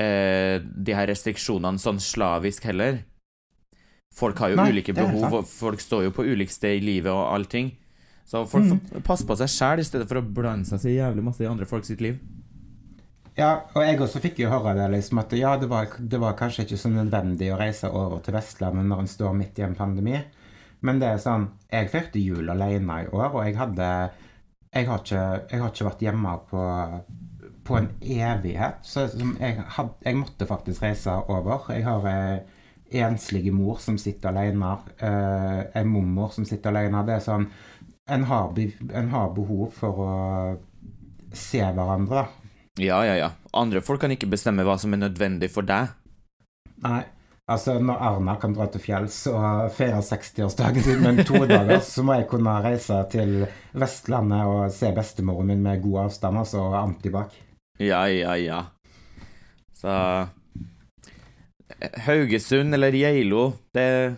eh, 0.02 0.58
de 0.60 0.94
her 0.96 1.06
restriksjonene 1.08 1.80
sånn 1.80 2.00
slavisk 2.02 2.64
heller. 2.68 3.02
Folk 4.12 4.38
har 4.44 4.52
jo 4.52 4.58
Nei, 4.60 4.68
ulike 4.74 4.92
behov, 4.92 5.38
og 5.38 5.46
folk 5.48 5.80
står 5.80 6.04
jo 6.08 6.12
på 6.12 6.26
ulikt 6.28 6.52
sted 6.52 6.76
i 6.76 6.84
livet 6.84 7.12
og 7.12 7.30
allting. 7.32 7.70
Så 8.28 8.44
folk 8.48 8.64
Mm. 8.68 9.02
passe 9.02 9.24
på 9.26 9.36
seg 9.36 9.48
sjæl 9.48 9.80
i 9.80 9.84
stedet 9.88 10.08
for 10.08 10.20
å 10.20 10.26
blande 10.26 10.68
seg 10.68 10.80
så 10.80 10.92
jævlig 10.92 11.24
masse 11.24 11.40
i 11.42 11.48
andre 11.48 11.64
folk 11.66 11.84
sitt 11.84 12.00
liv. 12.04 12.18
Ja, 13.36 13.62
og 13.74 13.80
jeg 13.82 13.96
også 13.98 14.20
fikk 14.20 14.42
jo 14.42 14.50
høre 14.52 14.74
det, 14.76 14.90
liksom 14.92 15.18
at 15.22 15.32
ja, 15.32 15.54
det 15.56 15.68
var, 15.70 15.88
det 15.98 16.20
var 16.20 16.36
kanskje 16.36 16.66
ikke 16.66 16.76
så 16.82 16.90
nødvendig 16.92 17.48
å 17.52 17.56
reise 17.58 17.88
over 17.88 18.20
til 18.20 18.34
Vestlandet 18.36 18.84
når 18.84 19.00
en 19.00 19.08
står 19.08 19.32
midt 19.38 19.58
i 19.58 19.64
en 19.64 19.74
pandemi. 19.78 20.18
Men 20.84 20.98
det 20.98 21.08
er 21.08 21.18
sånn 21.22 21.48
Jeg 21.70 21.88
feirte 21.92 22.20
jul 22.20 22.50
alene 22.50 23.04
i 23.04 23.06
år, 23.08 23.30
og 23.32 23.44
jeg 23.46 23.56
hadde 23.56 24.10
Jeg 24.74 24.86
har 24.88 24.98
ikke, 24.98 25.22
jeg 25.50 25.60
har 25.60 25.70
ikke 25.70 25.84
vært 25.88 26.02
hjemme 26.02 26.32
på, 26.50 26.62
på 27.64 27.76
en 27.78 27.88
evighet. 28.00 28.82
Så 28.82 29.06
jeg, 29.40 29.62
had, 29.76 29.94
jeg 30.02 30.18
måtte 30.18 30.48
faktisk 30.48 30.82
reise 30.82 31.14
over. 31.30 31.68
Jeg 31.72 31.86
har 31.86 32.08
ei 32.10 33.02
enslig 33.02 33.52
mor 33.54 33.78
som 33.80 33.96
sitter 33.98 34.32
alene. 34.32 34.74
Eh, 34.98 35.60
en 35.80 35.88
mormor 35.88 36.34
som 36.34 36.44
sitter 36.48 36.72
alene. 36.72 37.04
Det 37.08 37.16
er 37.16 37.24
sånn 37.24 37.48
en 38.10 38.24
har, 38.24 38.52
en 38.92 39.10
har 39.14 39.34
behov 39.34 39.72
for 39.76 40.02
å 40.02 40.12
se 41.32 41.62
hverandre. 41.62 42.26
Ja, 42.80 43.02
ja, 43.06 43.16
ja. 43.16 43.30
Andre 43.52 43.82
folk 43.84 44.02
kan 44.02 44.12
ikke 44.12 44.30
bestemme 44.32 44.64
hva 44.66 44.78
som 44.80 44.94
er 44.94 45.04
nødvendig 45.04 45.52
for 45.52 45.66
deg. 45.66 45.92
Nei. 46.84 47.02
Altså, 47.50 47.74
når 47.82 47.98
Erna 48.06 48.36
kan 48.40 48.52
dra 48.54 48.68
til 48.70 48.80
fjells 48.80 49.16
og 49.28 49.72
feire 49.74 49.98
60-årsdagen 50.06 50.84
sin 50.86 51.00
med 51.02 51.24
to 51.26 51.40
dager, 51.42 51.80
så 51.92 52.04
må 52.06 52.16
jeg 52.16 52.28
kunne 52.30 52.54
reise 52.64 53.00
til 53.12 53.42
Vestlandet 53.76 54.46
og 54.48 54.60
se 54.72 54.92
bestemoren 54.94 55.50
min 55.50 55.64
med 55.64 55.82
god 55.82 56.04
avstand, 56.06 56.38
altså 56.44 56.62
og 56.68 56.78
antibac. 56.78 57.34
Ja, 57.80 58.08
ja, 58.08 58.36
ja. 58.36 58.60
Så 59.74 59.88
eh, 61.80 62.00
Haugesund 62.06 62.74
eller 62.74 62.92
Geilo, 62.92 63.52
det 63.74 64.16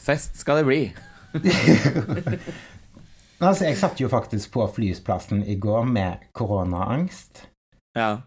Fest 0.00 0.36
skal 0.40 0.62
det 0.62 0.68
bli. 0.68 0.82
Altså, 3.40 3.64
jeg 3.70 3.78
satt 3.80 4.00
jo 4.02 4.08
faktisk 4.12 4.50
på 4.52 4.66
flyplassen 4.68 5.38
i 5.48 5.54
går 5.56 5.86
med 5.88 6.26
koronaangst. 6.36 7.46
Ja. 7.96 8.18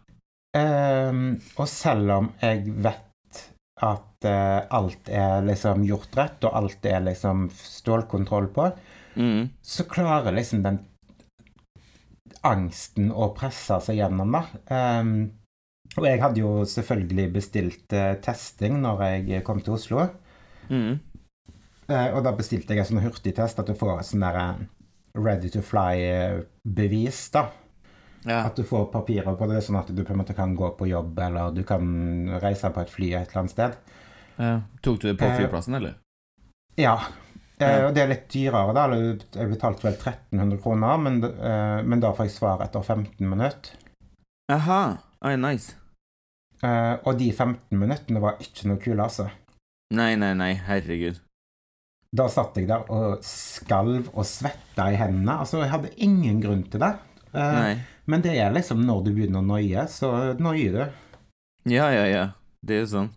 Um, 0.57 1.35
og 1.53 1.67
selv 1.69 2.09
om 2.15 2.29
jeg 2.41 2.63
vet 2.81 3.43
at 3.85 4.25
uh, 4.25 4.65
alt 4.73 5.11
er 5.13 5.45
liksom 5.45 5.85
gjort 5.85 6.17
rett, 6.17 6.47
og 6.49 6.57
alt 6.57 6.89
er 6.89 7.05
liksom 7.05 7.45
stålkontroll 7.53 8.49
på, 8.57 8.71
Mm. 9.13 9.51
så 9.61 9.83
klarer 9.85 10.33
liksom 10.33 10.63
den 10.65 10.79
angsten 12.43 13.11
å 13.11 13.31
presse 13.37 13.79
seg 13.85 14.01
gjennom, 14.01 14.35
da. 14.35 14.43
Um, 14.99 15.15
og 15.93 16.05
jeg 16.07 16.21
hadde 16.23 16.41
jo 16.41 16.51
selvfølgelig 16.67 17.25
bestilt 17.35 17.95
uh, 17.95 18.13
testing 18.23 18.79
når 18.81 19.03
jeg 19.05 19.43
kom 19.47 19.61
til 19.63 19.77
Oslo. 19.77 20.07
Mm. 20.69 20.99
Uh, 21.89 22.09
og 22.15 22.23
da 22.25 22.33
bestilte 22.35 22.73
jeg 22.73 22.83
en 22.83 22.89
sånn 22.93 23.03
hurtigtest 23.03 23.59
at 23.61 23.69
du 23.69 23.75
får 23.77 23.99
et 23.99 24.09
sånn 24.09 24.23
der 24.23 24.39
eh, 24.39 24.61
ready 25.19 25.51
to 25.53 25.61
fly-bevis, 25.63 27.25
da. 27.35 27.47
Ja. 28.23 28.45
At 28.47 28.55
du 28.55 28.63
får 28.63 28.87
papirer 28.91 29.35
på 29.35 29.49
det, 29.51 29.59
sånn 29.65 29.81
at 29.81 29.91
du 29.91 29.99
på 30.01 30.15
en 30.15 30.21
måte 30.21 30.35
kan 30.35 30.55
gå 30.55 30.69
på 30.79 30.87
jobb, 30.87 31.19
eller 31.25 31.51
du 31.53 31.61
kan 31.67 31.83
reise 32.41 32.71
på 32.71 32.83
et 32.83 32.93
fly 32.93 33.11
et 33.11 33.27
eller 33.27 33.43
annet 33.43 33.55
sted. 33.55 33.75
ja. 34.39 34.55
Tok 34.81 35.01
du 35.01 35.09
det 35.09 35.17
på 35.19 35.27
flyplassen, 35.27 35.43
flyplassen, 35.43 35.77
eller? 35.81 35.99
Ja. 36.79 36.95
Eh, 37.59 37.67
Ja. 37.69 37.87
og 37.87 37.93
det 37.95 38.01
er 38.03 38.07
litt 38.07 38.27
dyrere, 38.33 38.73
da. 38.73 38.87
Jeg 39.39 39.49
betalte 39.49 39.83
vel 39.83 39.93
1300 39.95 40.57
kroner, 40.61 40.97
men, 40.97 41.23
eh, 41.23 41.81
men 41.83 41.99
da 41.99 42.11
får 42.13 42.25
jeg 42.25 42.35
svar 42.37 42.61
etter 42.65 42.81
15 42.83 43.29
minutter. 43.29 43.71
Aha. 44.51 44.97
Ai, 45.21 45.35
nice. 45.37 45.75
Eh, 46.63 46.97
og 47.05 47.17
de 47.19 47.31
15 47.31 47.77
minuttene 47.79 48.19
var 48.23 48.37
ikke 48.39 48.67
noe 48.67 48.77
kule, 48.77 49.03
altså. 49.03 49.29
Nei, 49.93 50.15
nei, 50.15 50.33
nei, 50.33 50.53
herregud. 50.55 51.19
Da 52.15 52.27
satt 52.29 52.55
jeg 52.57 52.67
der 52.67 52.83
og 52.93 53.23
skalv 53.25 54.09
og 54.13 54.25
svetta 54.25 54.91
i 54.91 54.95
hendene. 54.99 55.39
Altså, 55.39 55.61
jeg 55.63 55.69
hadde 55.71 55.93
ingen 55.97 56.41
grunn 56.41 56.63
til 56.69 56.79
det. 56.79 56.91
Eh, 57.33 57.53
Nei. 57.53 57.77
men 58.05 58.21
det 58.21 58.35
er 58.37 58.51
liksom 58.53 58.83
når 58.85 59.03
du 59.05 59.11
begynner 59.15 59.41
å 59.41 59.45
noie, 59.47 59.87
så 59.89 60.35
noier 60.37 60.71
du. 60.71 60.91
Ja, 61.71 61.89
ja, 61.89 62.05
ja. 62.05 62.25
Det 62.63 62.75
er 62.75 62.79
jo 62.85 62.91
sånn. 62.91 63.09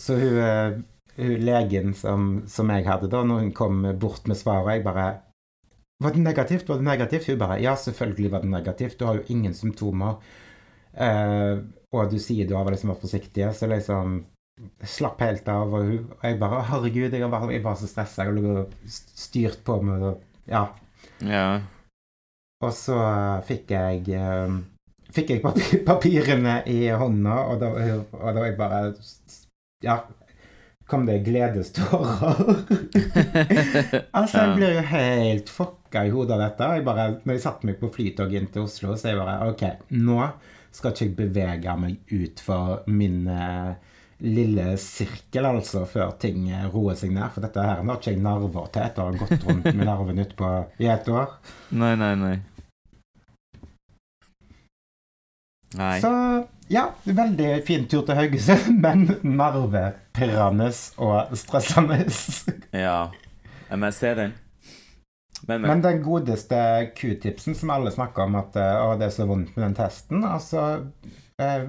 Så 0.00 0.16
hun, 0.18 0.38
eh, 0.38 0.78
hun 1.16 1.44
legen 1.46 1.94
som, 1.94 2.42
som 2.50 2.70
jeg 2.74 2.86
hadde 2.88 3.10
da, 3.12 3.22
når 3.26 3.44
hun 3.44 3.54
kom 3.54 3.84
bort 4.00 4.26
med 4.30 4.38
svaret, 4.38 4.78
jeg 4.78 4.86
bare 4.86 5.06
Var 6.02 6.12
det 6.12 6.22
negativt? 6.24 6.68
Var 6.68 6.80
det 6.80 6.88
negativt? 6.88 7.28
Hun 7.30 7.38
bare 7.38 7.60
Ja, 7.62 7.76
selvfølgelig 7.78 8.32
var 8.32 8.42
det 8.42 8.50
negativt. 8.50 8.98
Du 8.98 9.06
har 9.06 9.20
jo 9.20 9.26
ingen 9.28 9.54
symptomer. 9.54 10.18
Uh, 10.94 11.62
og 11.94 12.10
du 12.10 12.18
sier 12.22 12.46
du 12.46 12.54
har 12.54 12.66
liksom 12.70 12.92
vært 12.92 13.06
forsiktig, 13.06 13.46
så 13.54 13.70
liksom 13.70 14.22
Slapp 14.86 15.22
helt 15.24 15.48
av. 15.50 15.72
Og, 15.74 15.86
hun, 15.86 16.10
og 16.14 16.26
jeg 16.28 16.38
bare 16.38 16.60
Herregud, 16.68 17.14
jeg 17.14 17.30
var, 17.30 17.46
jeg 17.50 17.62
var 17.64 17.78
så 17.78 17.88
stressa. 17.90 18.26
Jeg 18.26 18.36
lå 18.36 18.66
styrt 18.86 19.64
på 19.66 19.80
med 19.82 20.02
å 20.10 20.12
Ja. 20.50 20.68
Ja. 21.22 21.48
Og 22.62 22.70
så 22.74 22.98
fikk 23.48 23.74
jeg 23.74 24.06
uh, 24.14 24.60
Fikk 25.14 25.30
jeg 25.30 25.42
papir, 25.42 25.82
papirene 25.86 26.60
i 26.70 26.88
hånda, 26.90 27.38
og 27.50 27.60
da, 27.62 27.70
og 27.70 28.28
da 28.28 28.38
var 28.40 28.46
jeg 28.48 28.58
bare 28.58 28.84
Ja. 29.84 29.98
Kom 30.86 31.06
det 31.06 31.18
gledestårer? 31.24 32.34
altså, 34.18 34.38
jeg 34.38 34.56
blir 34.58 34.74
jo 34.76 34.82
helt 34.90 35.48
fucka 35.48 36.04
i 36.04 36.12
hodet 36.12 36.36
av 36.36 36.42
dette. 36.44 36.68
Jeg 36.76 36.84
bare, 36.84 37.06
når 37.24 37.38
jeg 37.38 37.44
satte 37.46 37.68
meg 37.68 37.78
på 37.80 37.88
flytoget 37.94 38.36
inn 38.42 38.50
til 38.52 38.66
Oslo, 38.66 38.92
så 39.00 39.14
jeg 39.14 39.20
bare 39.22 39.48
OK, 39.48 39.64
nå 39.96 40.20
skal 40.74 40.92
ikke 40.92 41.06
jeg 41.06 41.16
bevege 41.16 41.76
meg 41.80 42.12
ut 42.12 42.42
for 42.44 42.82
min 42.92 43.24
eh, 43.32 43.94
lille 44.28 44.74
sirkel, 44.82 45.48
altså, 45.48 45.86
før 45.88 46.16
ting 46.20 46.50
eh, 46.50 46.66
roer 46.68 46.98
seg 47.00 47.14
ned. 47.16 47.32
For 47.32 47.46
dette 47.46 47.64
her 47.64 47.80
har 47.80 47.96
ikke 47.96 48.12
jeg 48.12 48.24
nerver 48.24 48.72
til 48.74 48.84
etter 48.84 49.04
å 49.04 49.08
ha 49.08 49.22
gått 49.24 49.48
rundt 49.48 49.70
med 49.70 49.86
nerven 49.86 50.24
utpå 50.26 50.50
i 50.84 50.90
et 50.92 51.08
år. 51.14 51.38
Nei, 51.80 51.94
nei, 52.00 52.12
nei. 52.20 52.36
Nei. 55.74 55.98
Så 56.00 56.10
ja, 56.68 56.86
veldig 57.04 57.50
fin 57.66 57.84
tur 57.90 58.04
til 58.06 58.16
Haugesund, 58.16 58.78
men 58.84 59.06
nervepirrende 59.22 60.70
og 61.02 61.36
stressende. 61.38 62.04
Ja. 62.84 63.10
Ja, 63.68 63.76
Men 63.76 63.88
jeg 63.88 63.94
ser 63.98 64.18
den. 64.18 64.34
Men, 65.46 65.60
men. 65.60 65.68
Men 65.68 65.82
den 65.84 66.02
godeste 66.04 66.58
q-tipsen 66.96 67.56
som 67.58 67.72
alle 67.74 67.92
snakker 67.92 68.24
om 68.24 68.36
at 68.40 68.56
eh, 68.56 68.80
å, 68.80 68.94
det 69.00 69.08
er 69.10 69.14
så 69.16 69.26
vondt 69.28 69.52
med 69.56 69.66
den 69.66 69.76
testen, 69.76 70.24
altså 70.24 70.62
eh, 71.42 71.66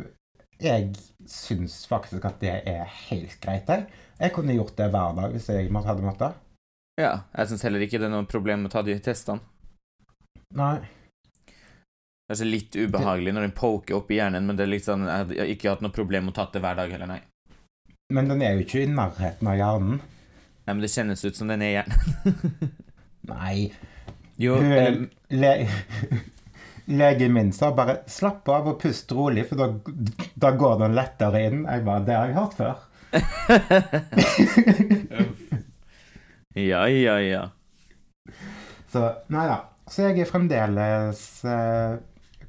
Jeg 0.63 0.93
syns 1.27 1.81
faktisk 1.89 2.23
at 2.29 2.39
det 2.39 2.53
er 2.69 2.85
helt 3.09 3.35
greit, 3.43 3.67
jeg. 3.67 3.87
Jeg 4.19 4.31
kunne 4.35 4.55
gjort 4.55 4.77
det 4.77 4.87
hver 4.93 5.17
dag 5.17 5.33
hvis 5.35 5.49
jeg 5.51 5.71
måtte, 5.73 5.89
hadde 5.91 6.05
måttet. 6.07 6.37
Ja, 7.01 7.25
jeg 7.35 7.51
syns 7.51 7.65
heller 7.67 7.83
ikke 7.83 7.99
det 7.99 8.07
er 8.07 8.13
noe 8.13 8.29
problem 8.29 8.63
med 8.63 8.71
å 8.71 8.77
ta 8.77 8.85
de 8.87 8.95
testene. 9.03 9.43
Nei. 10.55 10.77
Kanskje 12.25 12.47
litt 12.49 12.73
ubehagelig 12.75 13.33
når 13.35 13.41
den 13.45 13.51
poker 13.57 13.95
opp 13.99 14.09
i 14.09 14.15
hjernen, 14.17 14.45
men 14.47 14.55
det 14.57 14.63
er 14.65 14.71
litt 14.71 14.87
sånn, 14.87 15.03
jeg 15.05 15.37
har 15.37 15.45
ikke 15.53 15.69
hatt 15.75 15.83
noe 15.85 15.93
problem 15.93 16.23
med 16.25 16.33
å 16.33 16.37
ta 16.39 16.45
det 16.53 16.61
hver 16.63 16.75
dag 16.79 16.89
heller, 16.95 17.09
nei. 17.11 17.21
Men 18.13 18.29
den 18.31 18.41
er 18.41 18.51
jo 18.55 18.61
ikke 18.65 18.81
i 18.81 18.87
nærheten 18.89 19.47
av 19.49 19.55
hjernen. 19.59 19.97
Nei, 20.65 20.73
men 20.73 20.81
det 20.81 20.93
kjennes 20.93 21.25
ut 21.25 21.35
som 21.37 21.47
den 21.49 21.61
er 21.61 21.69
i 21.69 21.75
hjernen. 21.75 21.99
Nei. 23.29 23.57
jo, 24.41 24.51
Hun, 24.61 24.71
eller, 24.73 24.95
le, 25.33 25.51
legen 27.01 27.33
min 27.33 27.51
sa 27.53 27.71
bare 27.77 27.95
'slapp 28.09 28.49
av 28.53 28.67
og 28.73 28.79
pust 28.81 29.11
rolig', 29.13 29.45
for 29.49 29.55
da, 29.61 29.67
da 30.33 30.51
går 30.57 30.75
den 30.81 30.95
lettere 30.97 31.39
inn. 31.45 31.59
Jeg 31.65 31.85
bare 31.85 32.05
'Det 32.05 32.15
har 32.17 32.25
jeg 32.27 32.39
hørt 32.41 32.55
før'. 32.57 32.79
ja, 36.71 36.81
ja, 36.89 37.15
ja. 37.21 37.43
Så 38.91 38.99
nei 39.29 39.47
da. 39.49 39.57
Så 39.89 40.01
jeg 40.09 40.19
er 40.25 40.29
fremdeles 40.29 41.21
eh, 41.45 41.97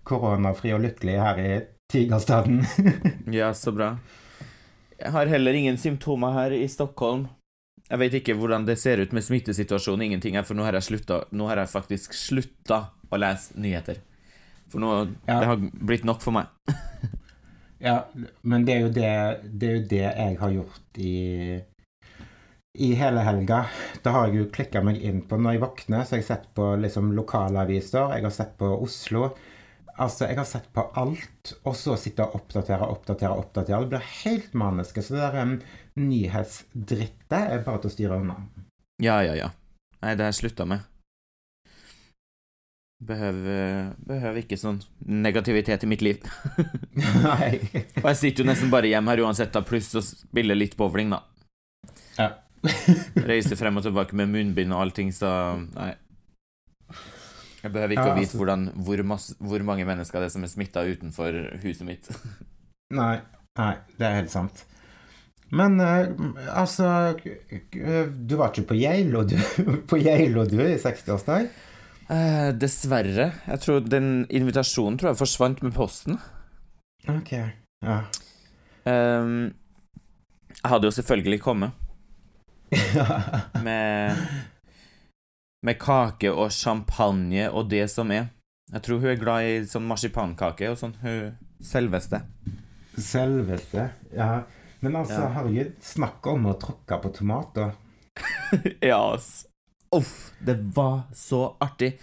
koronafri 0.07 0.73
og 0.77 0.85
lykkelig 0.85 1.17
her 1.21 1.41
i 1.43 1.51
Tigerstaden. 1.93 2.63
Ja, 3.39 3.53
så 3.55 3.73
bra. 3.75 3.97
Jeg 4.99 5.13
har 5.13 5.27
heller 5.31 5.55
ingen 5.55 5.79
symptomer 5.79 6.33
her 6.35 6.55
i 6.57 6.65
Stockholm. 6.69 7.27
Jeg 7.87 8.01
vet 8.01 8.17
ikke 8.19 8.35
hvordan 8.35 8.65
det 8.67 8.79
ser 8.81 8.99
ut 8.99 9.13
med 9.15 9.23
smittesituasjonen, 9.23 10.09
ingenting 10.09 10.35
her, 10.39 10.47
for 10.47 10.59
nå 10.59 10.65
har 10.67 10.75
jeg 10.75 10.89
sluttet, 10.89 11.31
Nå 11.31 11.47
har 11.47 11.61
jeg 11.63 11.71
faktisk 11.71 12.17
slutta 12.19 12.81
å 13.11 13.21
lese 13.21 13.55
nyheter. 13.61 14.01
For 14.73 14.83
nå 14.83 14.93
Ja. 15.29 15.39
Det 15.39 15.47
har 15.53 15.63
blitt 15.63 16.07
nok 16.09 16.25
for 16.25 16.35
meg. 16.35 16.51
ja, 17.87 18.01
men 18.43 18.67
det 18.67 18.75
er 18.81 18.89
det, 18.91 19.15
det 19.53 19.69
er 19.69 19.77
jo 19.77 19.87
det 19.95 20.05
jeg 20.07 20.39
har 20.43 20.55
gjort 20.59 21.03
i 21.03 21.15
i 22.77 22.93
hele 22.93 23.23
helga. 23.25 23.63
Da 24.05 24.13
har 24.13 24.27
jeg 24.29 24.37
jo 24.37 24.49
klikka 24.53 24.83
meg 24.85 24.99
inn 25.01 25.23
på 25.25 25.39
Når 25.41 25.55
jeg 25.55 25.63
våkner, 25.63 26.03
så 26.05 26.13
har 26.13 26.21
jeg 26.21 26.29
sett 26.29 26.49
på 26.57 26.75
liksom 26.77 27.15
lokalaviser. 27.17 28.11
Jeg 28.13 28.27
har 28.27 28.35
sett 28.35 28.57
på 28.61 28.69
Oslo. 28.85 29.31
Altså, 29.97 30.27
jeg 30.29 30.37
har 30.37 30.49
sett 30.49 30.67
på 30.77 30.85
alt. 31.01 31.55
Og 31.65 31.77
så 31.79 31.97
sitte 32.01 32.25
og 32.27 32.41
oppdatere, 32.41 32.89
oppdatere, 32.93 33.37
oppdatere. 33.37 33.81
Det 33.85 33.93
blir 33.95 34.11
helt 34.25 34.57
maniske. 34.59 35.05
Så 35.05 35.17
det 35.17 35.23
der 35.25 35.39
um, 35.43 35.55
nyhetsdrittet 36.01 37.39
er 37.39 37.65
bare 37.65 37.83
til 37.83 37.93
å 37.93 37.95
styre 37.95 38.21
unna. 38.21 38.37
Ja, 39.03 39.23
ja, 39.25 39.35
ja. 39.39 39.51
Nei, 40.03 40.13
det 40.15 40.27
har 40.27 40.33
jeg 40.35 40.41
slutta 40.43 40.69
med. 40.69 40.85
Behøver, 43.07 43.91
behøver 44.09 44.41
ikke 44.41 44.57
sånn 44.57 44.79
negativitet 45.05 45.85
i 45.85 45.89
mitt 45.91 46.05
liv. 46.05 46.25
Nei. 46.97 47.59
Og 48.03 48.11
jeg 48.13 48.21
sitter 48.21 48.45
jo 48.45 48.51
nesten 48.51 48.73
bare 48.73 48.93
hjemme 48.93 49.13
her 49.13 49.25
uansett, 49.27 49.53
da, 49.53 49.65
pluss 49.65 49.93
å 49.97 50.05
spille 50.05 50.57
litt 50.57 50.77
bowling, 50.81 51.13
da. 51.13 51.23
Ja. 52.17 52.31
Reise 53.27 53.57
frem 53.57 53.77
og 53.79 53.85
tilbake 53.85 54.17
med 54.17 54.33
munnbind 54.33 54.73
og 54.75 54.87
allting, 54.87 55.13
så 55.15 55.31
nei. 55.77 55.93
Jeg 57.63 57.73
behøver 57.73 57.95
ikke 57.97 58.07
Ja, 58.07 58.13
å 58.13 58.19
vite 58.19 58.29
altså- 58.29 58.41
hvordan, 58.41 58.65
hvor, 58.87 59.03
masse, 59.03 59.37
hvor 59.41 59.63
mange 59.67 59.87
mennesker 59.89 60.21
det 60.21 60.29
er 60.29 60.35
som 60.37 60.45
er 60.47 60.53
smitta 60.53 60.85
utenfor 60.87 61.39
huset 61.63 61.87
mitt. 61.89 62.11
Nei, 63.01 63.17
nei, 63.59 63.73
det 63.99 64.07
er 64.07 64.19
helt 64.21 64.31
sant. 64.31 64.65
Men 65.51 65.81
uh, 65.81 66.07
altså 66.59 66.87
eh, 67.23 68.07
Du 68.11 68.35
var 68.39 68.51
ikke 68.51 68.67
på 68.73 68.77
Geilo, 68.79 69.25
du, 69.27 69.37
på 69.91 69.99
Geilo, 70.03 70.45
du 70.47 70.61
i 70.63 70.77
60-årsdag? 70.79 71.49
Uh, 72.07 72.51
dessverre. 72.55 73.33
Jeg 73.47 73.63
tror 73.65 73.83
den 73.83 74.27
invitasjonen 74.31 74.99
tror 74.99 75.13
jeg 75.13 75.21
forsvant 75.23 75.63
med 75.67 75.75
posten. 75.75 76.21
Ok, 77.11 77.33
ja. 77.83 77.99
Um, 78.87 79.55
jeg 80.55 80.71
hadde 80.71 80.87
jo 80.91 80.95
selvfølgelig 80.95 81.41
kommet. 81.43 81.75
Med 83.67 84.17
Med 85.65 85.79
kake 85.81 86.31
og 86.31 86.51
champagne 86.53 87.49
og 87.51 87.71
det 87.71 87.87
som 87.91 88.11
er. 88.13 88.29
Jeg 88.73 88.83
tror 88.83 88.99
hun 89.01 89.11
er 89.13 89.21
glad 89.21 89.47
i 89.47 89.57
sånn 89.69 89.87
marsipankake 89.89 90.69
og 90.73 90.79
sånn. 90.81 90.95
Hun 91.03 91.37
selveste. 91.65 92.21
Selveste. 92.99 93.91
Ja. 94.15 94.43
Men 94.83 94.97
altså, 95.01 95.23
Ja. 95.23 95.33
herregud, 95.39 95.75
snakk 95.81 96.27
om 96.27 96.47
å 96.51 96.57
tråkke 96.61 96.99
på 97.03 97.13
tomater. 97.15 97.73
ja, 98.83 98.99
ass. 99.15 99.47
Uff, 99.95 100.33
det 100.45 100.59
var 100.77 101.07
så 101.15 101.57
artig. 101.63 101.95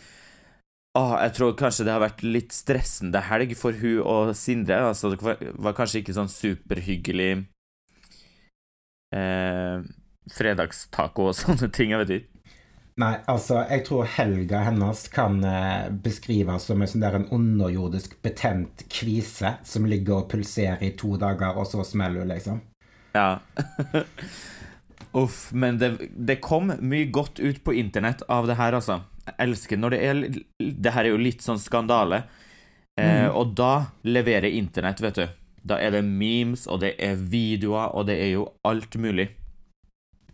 Åh, 0.98 1.15
jeg 1.25 1.33
tror 1.33 1.55
kanskje 1.57 1.86
det 1.86 1.93
har 1.93 2.01
vært 2.03 2.22
litt 2.24 2.51
stressende 2.53 3.22
helg 3.29 3.55
for 3.57 3.74
hun 3.74 4.01
og 4.01 4.36
Sindre. 4.38 4.77
Altså, 4.89 5.10
det 5.13 5.22
var, 5.22 5.38
var 5.57 5.74
kanskje 5.77 6.01
ikke 6.03 6.13
sånn 6.15 6.29
superhyggelig 6.31 7.31
eh, 9.13 9.81
fredagstaco 10.33 11.29
og 11.31 11.36
sånne 11.41 11.69
ting, 11.74 11.93
jeg 11.93 12.03
vet 12.03 12.15
ikke. 12.17 12.29
Nei, 13.01 13.15
altså, 13.25 13.63
jeg 13.71 13.85
tror 13.88 14.05
helga 14.05 14.59
hennes 14.67 15.07
kan 15.09 15.39
eh, 15.50 15.88
beskrives 16.05 16.67
som 16.69 16.81
en 16.83 16.89
sånn 16.91 17.01
der 17.01 17.15
en 17.17 17.25
underjordisk 17.33 18.19
betent 18.21 18.83
kvise 18.93 19.55
som 19.65 19.88
ligger 19.89 20.19
og 20.19 20.27
pulserer 20.29 20.83
i 20.85 20.91
to 21.00 21.15
dager, 21.17 21.57
og 21.57 21.65
så 21.65 21.81
smeller 21.88 22.21
hun, 22.21 22.29
liksom. 22.35 22.59
Ja. 23.17 23.39
Uff, 25.13 25.51
men 25.53 25.77
det, 25.81 25.91
det 26.13 26.39
kom 26.41 26.71
mye 26.81 27.09
godt 27.13 27.39
ut 27.41 27.63
på 27.65 27.73
internett 27.77 28.21
av 28.29 28.47
det 28.50 28.57
her, 28.62 28.77
altså. 28.77 29.00
Jeg 29.25 29.35
elsker 29.47 29.79
når 29.79 29.93
det 29.93 30.00
er 30.03 30.17
Det 30.83 30.91
her 30.91 31.05
er 31.07 31.13
jo 31.13 31.19
litt 31.21 31.41
sånn 31.45 31.62
skandale. 31.62 32.23
Eh, 33.00 33.23
Mhm. 33.25 33.31
og 33.33 33.53
da 33.57 33.71
leverer 34.05 34.53
internett, 34.53 35.01
vet 35.01 35.15
du. 35.17 35.27
Da 35.65 35.77
er 35.81 35.91
det 35.95 36.03
memes, 36.05 36.67
og 36.67 36.81
det 36.83 36.93
er 37.01 37.15
videoer, 37.17 37.93
og 37.95 38.05
det 38.05 38.19
er 38.21 38.33
jo 38.35 38.47
alt 38.67 38.97
mulig. 39.01 39.29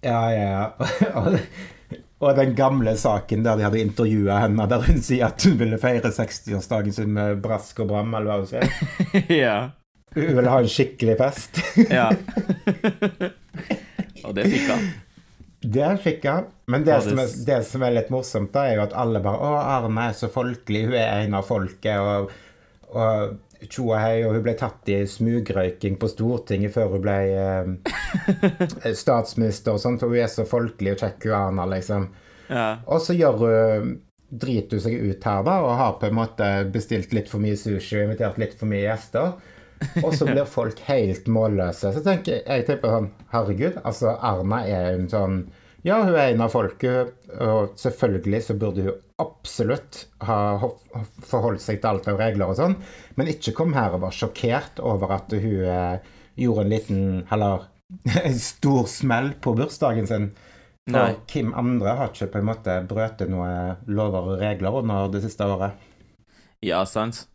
Ja, 0.04 0.28
ja, 0.32 0.72
ja. 1.00 1.38
Og, 2.20 2.36
den 2.36 2.56
gamle 2.56 2.98
saken 3.00 3.46
der 3.46 3.56
de 3.56 3.64
hadde 3.64 3.80
intervjua 3.80 4.42
henne, 4.44 4.66
der 4.68 4.84
hun 4.84 4.98
sier 5.04 5.30
at 5.30 5.44
hun 5.48 5.56
ville 5.60 5.80
feire 5.80 6.12
60-årsdagen 6.12 6.96
sin 6.96 7.14
med 7.16 7.40
brask 7.44 7.80
og 7.80 7.94
bram, 7.94 8.12
eller 8.18 8.28
hva 8.28 8.40
hun 8.42 8.50
sier. 8.50 9.30
ja. 9.44 9.60
Hun 10.16 10.34
ville 10.36 10.52
ha 10.52 10.60
en 10.60 10.72
skikkelig 10.72 11.16
fest. 11.20 11.62
Ja. 12.00 12.10
og 14.26 14.36
det 14.36 14.50
fikk 14.52 14.68
han. 14.68 14.90
Det 15.60 15.90
fikk 16.04 16.26
han. 16.28 16.50
Men 16.72 16.84
det, 16.84 16.98
Ja, 16.98 17.00
det 17.00 17.10
som 17.10 17.22
er, 17.24 17.36
det 17.48 17.60
som 17.68 17.84
er 17.88 17.96
litt 17.96 18.12
morsomt, 18.14 18.52
da, 18.56 18.68
er 18.68 18.80
jo 18.80 18.86
at 18.88 18.96
alle 19.00 19.24
bare 19.24 19.40
'Å, 19.40 19.56
Arne 19.78 20.10
er 20.10 20.18
så 20.18 20.30
folkelig. 20.32 20.86
Hun 20.90 20.98
er 21.00 21.24
en 21.24 21.40
av 21.40 21.48
folket.' 21.48 22.00
Og, 22.04 22.32
og 22.90 23.38
tjo 23.68 23.90
og 23.90 24.00
hei, 24.00 24.24
og 24.24 24.36
hun 24.38 24.44
ble 24.46 24.56
tatt 24.60 24.90
i 24.92 25.02
smugrøyking 25.10 25.98
på 26.00 26.10
Stortinget 26.12 26.74
før 26.76 26.94
hun 26.96 27.04
ble 27.04 27.18
eh, 27.36 28.94
statsminister 29.04 29.76
og 29.76 29.84
sånt. 29.84 30.04
for 30.04 30.14
hun 30.14 30.24
er 30.24 30.32
så 30.32 30.46
folkelig 30.48 30.96
og 30.96 31.26
Erna, 31.28 31.66
liksom. 31.74 32.08
Ja. 32.50 32.70
Og 32.88 33.04
så 33.04 33.18
gjør 33.18 33.44
hun 33.44 33.98
driter 34.30 34.78
hun 34.78 34.84
seg 34.84 34.98
ut 35.02 35.26
her, 35.26 35.46
da, 35.46 35.56
og 35.66 35.78
har 35.80 35.96
på 36.02 36.10
en 36.10 36.18
måte 36.20 36.50
bestilt 36.74 37.14
litt 37.18 37.32
for 37.32 37.42
mye 37.42 37.58
sushi 37.58 37.98
og 37.98 38.06
invitert 38.08 38.38
litt 38.42 38.54
for 38.58 38.70
mye 38.70 38.86
gjester. 38.86 39.40
Og 40.04 40.14
så 40.16 40.28
blir 40.28 40.48
folk 40.50 40.82
helt 40.90 41.28
målløse. 41.32 41.94
Så 41.96 42.04
tenker 42.04 42.36
jeg, 42.36 42.44
jeg 42.46 42.66
tenker 42.68 42.94
sånn 42.94 43.12
Herregud, 43.32 43.80
altså 43.88 44.18
Erna 44.18 44.64
er 44.68 44.94
en 44.94 45.10
sånn 45.12 45.42
Ja, 45.88 46.02
hun 46.04 46.12
er 46.12 46.34
en 46.34 46.44
av 46.44 46.52
folket, 46.52 47.14
og 47.40 47.78
selvfølgelig 47.80 48.42
så 48.50 48.58
burde 48.60 48.84
hun 48.90 48.98
absolutt 49.20 50.06
ha 50.26 50.40
forholdt 51.28 51.64
seg 51.64 51.82
til 51.82 51.92
alt 51.92 52.08
av 52.12 52.20
regler 52.22 52.52
og 52.52 52.60
sånn, 52.60 52.78
men 53.20 53.32
ikke 53.32 53.56
kom 53.58 53.76
her 53.78 53.96
og 53.98 54.06
var 54.06 54.16
sjokkert 54.16 54.82
over 54.84 55.16
at 55.18 55.34
hun 55.36 55.66
eh, 55.66 56.12
gjorde 56.40 56.66
en 56.66 56.74
liten, 56.74 57.02
eller 57.32 57.68
en 58.24 58.40
stor 58.40 58.88
smell 58.90 59.34
på 59.42 59.56
bursdagen 59.60 60.08
sin. 60.10 60.30
Nei. 60.90 61.12
Kim 61.30 61.52
andre 61.58 61.94
har 62.00 62.14
ikke 62.14 62.32
på 62.34 62.40
en 62.42 62.50
måte 62.50 62.80
brøt 62.90 63.22
noe 63.30 63.52
lover 63.92 64.34
og 64.34 64.40
regler 64.42 64.80
under 64.82 65.12
det 65.14 65.22
siste 65.26 65.46
året. 65.46 65.78
Ja, 66.66 66.82
sant. 66.90 67.28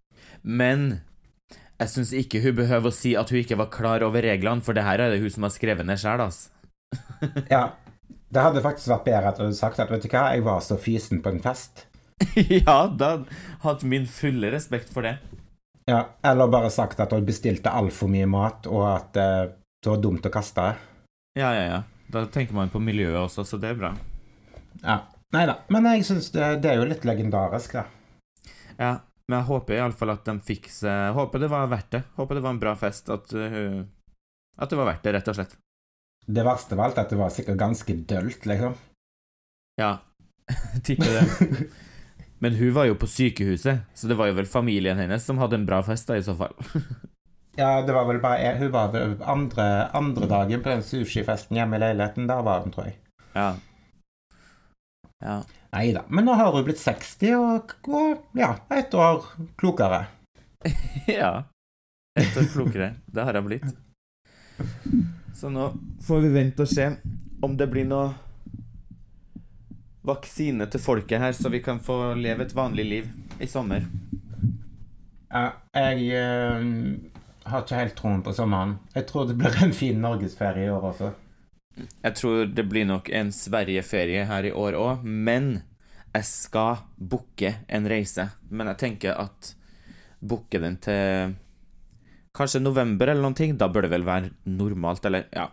Men 0.42 1.04
jeg 1.80 1.90
syns 1.92 2.12
ikke 2.16 2.42
hun 2.44 2.58
behøver 2.58 2.90
å 2.90 2.94
si 2.94 3.14
at 3.18 3.30
hun 3.30 3.40
ikke 3.40 3.58
var 3.60 3.70
klar 3.74 4.04
over 4.06 4.24
reglene, 4.24 4.64
for 4.64 4.76
det 4.76 4.84
her 4.86 5.02
er 5.02 5.14
det 5.14 5.22
hun 5.22 5.32
som 5.32 5.46
har 5.46 5.54
skrevet 5.54 5.86
ned 5.86 6.00
sjøl, 6.00 6.22
altså. 6.26 6.50
Ja, 7.50 7.64
det 8.34 8.42
hadde 8.42 8.62
faktisk 8.64 8.90
vært 8.90 9.06
bedre 9.06 9.30
at 9.30 9.38
du 9.38 9.44
hadde 9.46 9.58
sagt 9.58 9.80
at 9.82 9.92
vet 9.92 10.04
du 10.04 10.10
hva, 10.10 10.26
jeg 10.34 10.44
var 10.46 10.62
så 10.64 10.78
fysen 10.80 11.22
på 11.22 11.32
en 11.34 11.42
fest. 11.44 11.86
ja, 12.66 12.76
da 12.90 13.16
hadde 13.64 13.90
min 13.90 14.06
fulle 14.10 14.50
respekt 14.54 14.92
for 14.94 15.06
det. 15.06 15.16
Ja, 15.86 16.06
Eller 16.24 16.48
bare 16.48 16.70
sagt 16.72 17.00
at 17.00 17.12
du 17.12 17.24
bestilte 17.26 17.72
altfor 17.72 18.08
mye 18.08 18.26
mat, 18.30 18.66
og 18.70 18.84
at 18.88 19.18
eh, 19.20 19.50
det 19.84 19.90
var 19.92 20.00
dumt 20.00 20.26
å 20.26 20.32
kaste 20.32 20.64
det. 20.64 20.92
Ja, 21.40 21.50
ja, 21.52 21.64
ja. 21.68 21.80
Da 22.14 22.24
tenker 22.32 22.56
man 22.56 22.72
på 22.72 22.80
miljøet 22.80 23.18
også, 23.26 23.44
så 23.44 23.58
det 23.60 23.74
er 23.74 23.80
bra. 23.80 23.90
Ja. 24.80 25.02
Nei 25.34 25.44
da. 25.50 25.58
Men 25.72 25.88
jeg 25.90 26.06
syns 26.06 26.30
det, 26.34 26.46
det 26.62 26.70
er 26.70 26.80
jo 26.80 26.88
litt 26.88 27.04
legendarisk, 27.06 27.74
da. 27.76 27.84
Ja, 28.78 28.92
men 29.28 29.40
jeg 29.40 29.48
håper 29.48 29.76
iallfall 29.78 30.12
at 30.14 30.26
de 30.26 30.34
fikk 30.44 30.66
seg 30.72 31.14
Håper 31.16 31.40
det 31.40 31.48
var 31.52 31.68
verdt 31.70 31.92
det. 31.96 32.02
Håper 32.18 32.38
det 32.38 32.42
var 32.44 32.54
en 32.54 32.62
bra 32.62 32.74
fest. 32.78 33.08
At, 33.12 33.32
uh, 33.32 33.80
at 34.60 34.70
det 34.70 34.78
var 34.78 34.90
verdt 34.90 35.06
det, 35.06 35.14
rett 35.16 35.30
og 35.32 35.38
slett. 35.38 35.56
Det 36.26 36.44
verste 36.46 36.74
av 36.76 36.80
alt 36.86 36.98
at 36.98 37.10
det 37.12 37.18
var 37.20 37.32
sikkert 37.32 37.58
ganske 37.60 37.96
dølt, 38.08 38.46
liksom. 38.48 38.76
Ja, 39.80 39.98
tipper 40.86 41.10
det. 41.18 41.66
Men 42.44 42.54
hun 42.58 42.72
var 42.76 42.84
jo 42.88 42.96
på 43.00 43.08
sykehuset, 43.08 43.84
så 43.94 44.08
det 44.10 44.16
var 44.18 44.28
jo 44.28 44.36
vel 44.36 44.48
familien 44.48 44.98
hennes 45.00 45.24
som 45.24 45.38
hadde 45.40 45.56
en 45.60 45.66
bra 45.68 45.80
fest, 45.86 46.08
da, 46.08 46.18
i 46.18 46.24
så 46.24 46.36
fall. 46.38 46.54
Ja, 47.54 47.82
det 47.86 47.92
var 47.94 48.08
vel 48.08 48.16
bare 48.18 48.56
Hun 48.58 48.70
var 48.74 48.88
vel 48.90 49.12
andre, 49.22 49.86
andre 49.94 50.26
dagen 50.26 50.62
på 50.62 50.72
den 50.72 50.80
sushifesten 50.82 51.54
hjemme 51.54 51.76
i 51.78 51.82
leiligheten. 51.84 52.26
Der 52.26 52.40
var 52.42 52.64
hun, 52.64 52.72
tror 52.74 52.88
jeg. 52.88 52.96
Ja. 53.30 53.52
Ja. 55.22 55.36
Nei 55.70 55.84
da. 55.94 56.02
Men 56.10 56.26
nå 56.26 56.34
har 56.34 56.50
hun 56.50 56.66
blitt 56.66 56.82
60, 56.82 57.30
og, 57.38 57.76
og 57.86 58.26
ja, 58.34 58.56
ett 58.74 58.94
år 58.98 59.22
klokere. 59.54 60.00
ja. 61.06 61.44
Ett 62.18 62.34
år 62.42 62.50
klokere. 62.56 62.90
Det 63.06 63.22
har 63.22 63.38
hun 63.38 63.46
blitt. 63.52 63.70
Så 65.34 65.50
nå 65.50 65.72
får 66.06 66.20
vi 66.20 66.28
vente 66.34 66.62
og 66.62 66.70
se 66.70 66.92
om 67.42 67.56
det 67.58 67.66
blir 67.72 67.88
noe 67.90 68.12
vaksine 70.04 70.68
til 70.70 70.82
folket 70.82 71.20
her, 71.20 71.32
så 71.32 71.50
vi 71.50 71.62
kan 71.64 71.80
få 71.82 72.14
leve 72.18 72.44
et 72.44 72.54
vanlig 72.54 72.84
liv 72.84 73.10
i 73.42 73.48
sommer. 73.50 73.86
Ja, 75.32 75.48
jeg 75.74 76.06
eh, 76.14 76.64
har 77.50 77.64
ikke 77.64 77.80
helt 77.80 77.96
troen 77.98 78.22
på 78.22 78.34
sommeren. 78.36 78.76
Jeg 78.94 79.08
tror 79.10 79.26
det 79.28 79.38
blir 79.40 79.58
en 79.64 79.74
fin 79.74 80.00
norgesferie 80.00 80.68
i 80.68 80.72
år 80.72 80.90
også. 80.92 81.10
Jeg 81.74 82.14
tror 82.14 82.44
det 82.54 82.66
blir 82.70 82.86
nok 82.86 83.10
en 83.10 83.32
Sverige-ferie 83.34 84.28
her 84.28 84.46
i 84.46 84.52
år 84.54 84.76
òg, 84.78 85.02
men 85.02 85.56
jeg 86.14 86.28
skal 86.28 86.84
booke 86.94 87.56
en 87.66 87.88
reise. 87.90 88.28
Men 88.50 88.70
jeg 88.70 88.82
tenker 88.84 89.18
at 89.18 89.54
booke 90.22 90.60
den 90.62 90.78
til 90.84 91.34
kanskje 92.36 92.62
november 92.62 93.10
eller 93.10 93.22
noen 93.22 93.38
ting. 93.38 93.56
Da 93.58 93.68
bør 93.72 93.86
det 93.86 93.94
vel 93.94 94.06
være 94.06 94.32
normalt, 94.50 95.04
eller 95.06 95.28
ja. 95.34 95.48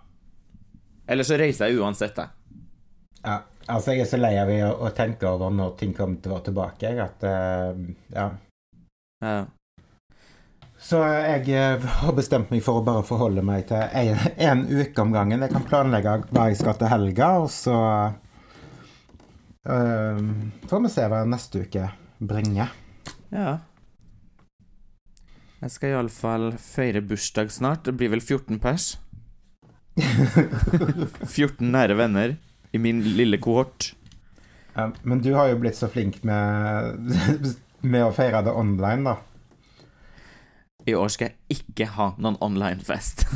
Eller 1.12 1.28
så 1.28 1.38
reiser 1.40 1.70
jeg 1.70 1.82
uansett, 1.82 2.18
jeg. 2.18 2.30
Ja, 3.22 3.42
altså 3.70 3.94
Jeg 3.94 4.06
er 4.06 4.10
så 4.10 4.18
lei 4.18 4.36
av 4.42 4.50
å, 4.50 4.70
å 4.88 4.94
tenke 4.96 5.30
over 5.30 5.52
når 5.54 5.76
ting 5.80 5.96
kommer 5.98 6.22
til 6.22 6.32
å 6.32 6.38
være 6.38 6.48
tilbake. 6.50 6.94
At, 7.04 7.26
uh, 7.26 7.90
ja. 8.16 8.30
Ja. 9.22 9.42
Så 10.82 10.98
jeg 11.06 11.46
eh, 11.54 11.84
har 12.02 12.14
bestemt 12.18 12.50
meg 12.50 12.64
for 12.66 12.80
å 12.80 12.86
bare 12.86 13.04
forholde 13.06 13.44
meg 13.46 13.68
til 13.70 13.78
en, 13.78 14.18
en 14.42 14.64
uke 14.66 15.04
om 15.04 15.14
gangen. 15.14 15.44
Jeg 15.46 15.54
kan 15.54 15.68
planlegge 15.70 16.16
hva 16.34 16.48
jeg 16.50 16.58
skal 16.58 16.80
til 16.80 16.90
helga, 16.90 17.28
og 17.44 17.52
så 17.54 17.76
eh, 19.70 20.24
får 20.72 20.82
vi 20.88 20.92
se 20.96 21.06
hva 21.14 21.22
neste 21.30 21.68
uke 21.68 21.92
bringer. 22.18 22.74
ja. 23.30 23.60
Jeg 25.62 25.72
skal 25.76 25.94
iallfall 25.94 26.48
feire 26.58 27.02
bursdag 27.06 27.52
snart. 27.54 27.84
Det 27.86 27.94
blir 28.00 28.10
vel 28.16 28.22
14 28.24 28.58
pers. 28.64 28.96
14 31.36 31.68
nære 31.74 31.98
venner 32.00 32.38
i 32.74 32.80
min 32.82 33.02
lille 33.04 33.38
kohort. 33.38 33.92
Ja, 34.76 34.88
men 35.04 35.20
du 35.22 35.34
har 35.36 35.52
jo 35.52 35.60
blitt 35.62 35.76
så 35.78 35.90
flink 35.92 36.22
med, 36.26 37.14
med 37.84 38.06
å 38.08 38.14
feire 38.16 38.42
det 38.48 38.54
online, 38.56 39.04
da. 39.12 39.18
I 40.90 40.96
år 40.98 41.12
skal 41.14 41.30
jeg 41.30 41.60
ikke 41.60 41.86
ha 41.94 42.08
noen 42.18 42.40
online-fest. 42.42 43.28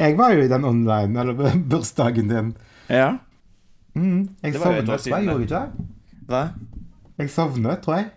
Jeg 0.00 0.16
var 0.18 0.32
jo 0.34 0.42
i 0.46 0.48
den 0.50 0.64
online, 0.64 1.20
eller 1.20 1.58
bursdagen 1.70 2.32
din. 2.32 2.54
ja? 2.88 3.18
Mm, 3.94 4.24
jeg 4.42 4.56
sovnet, 4.58 4.88
tror 4.88 5.12
jeg. 5.12 5.24
Gjorde 5.28 5.38
du 5.38 5.42
ikke 5.44 5.58
det? 5.60 5.68
Hva? 6.26 6.40
Jeg 7.20 7.30
sovnet, 7.30 7.82
tror 7.84 7.94
jeg. 8.00 8.08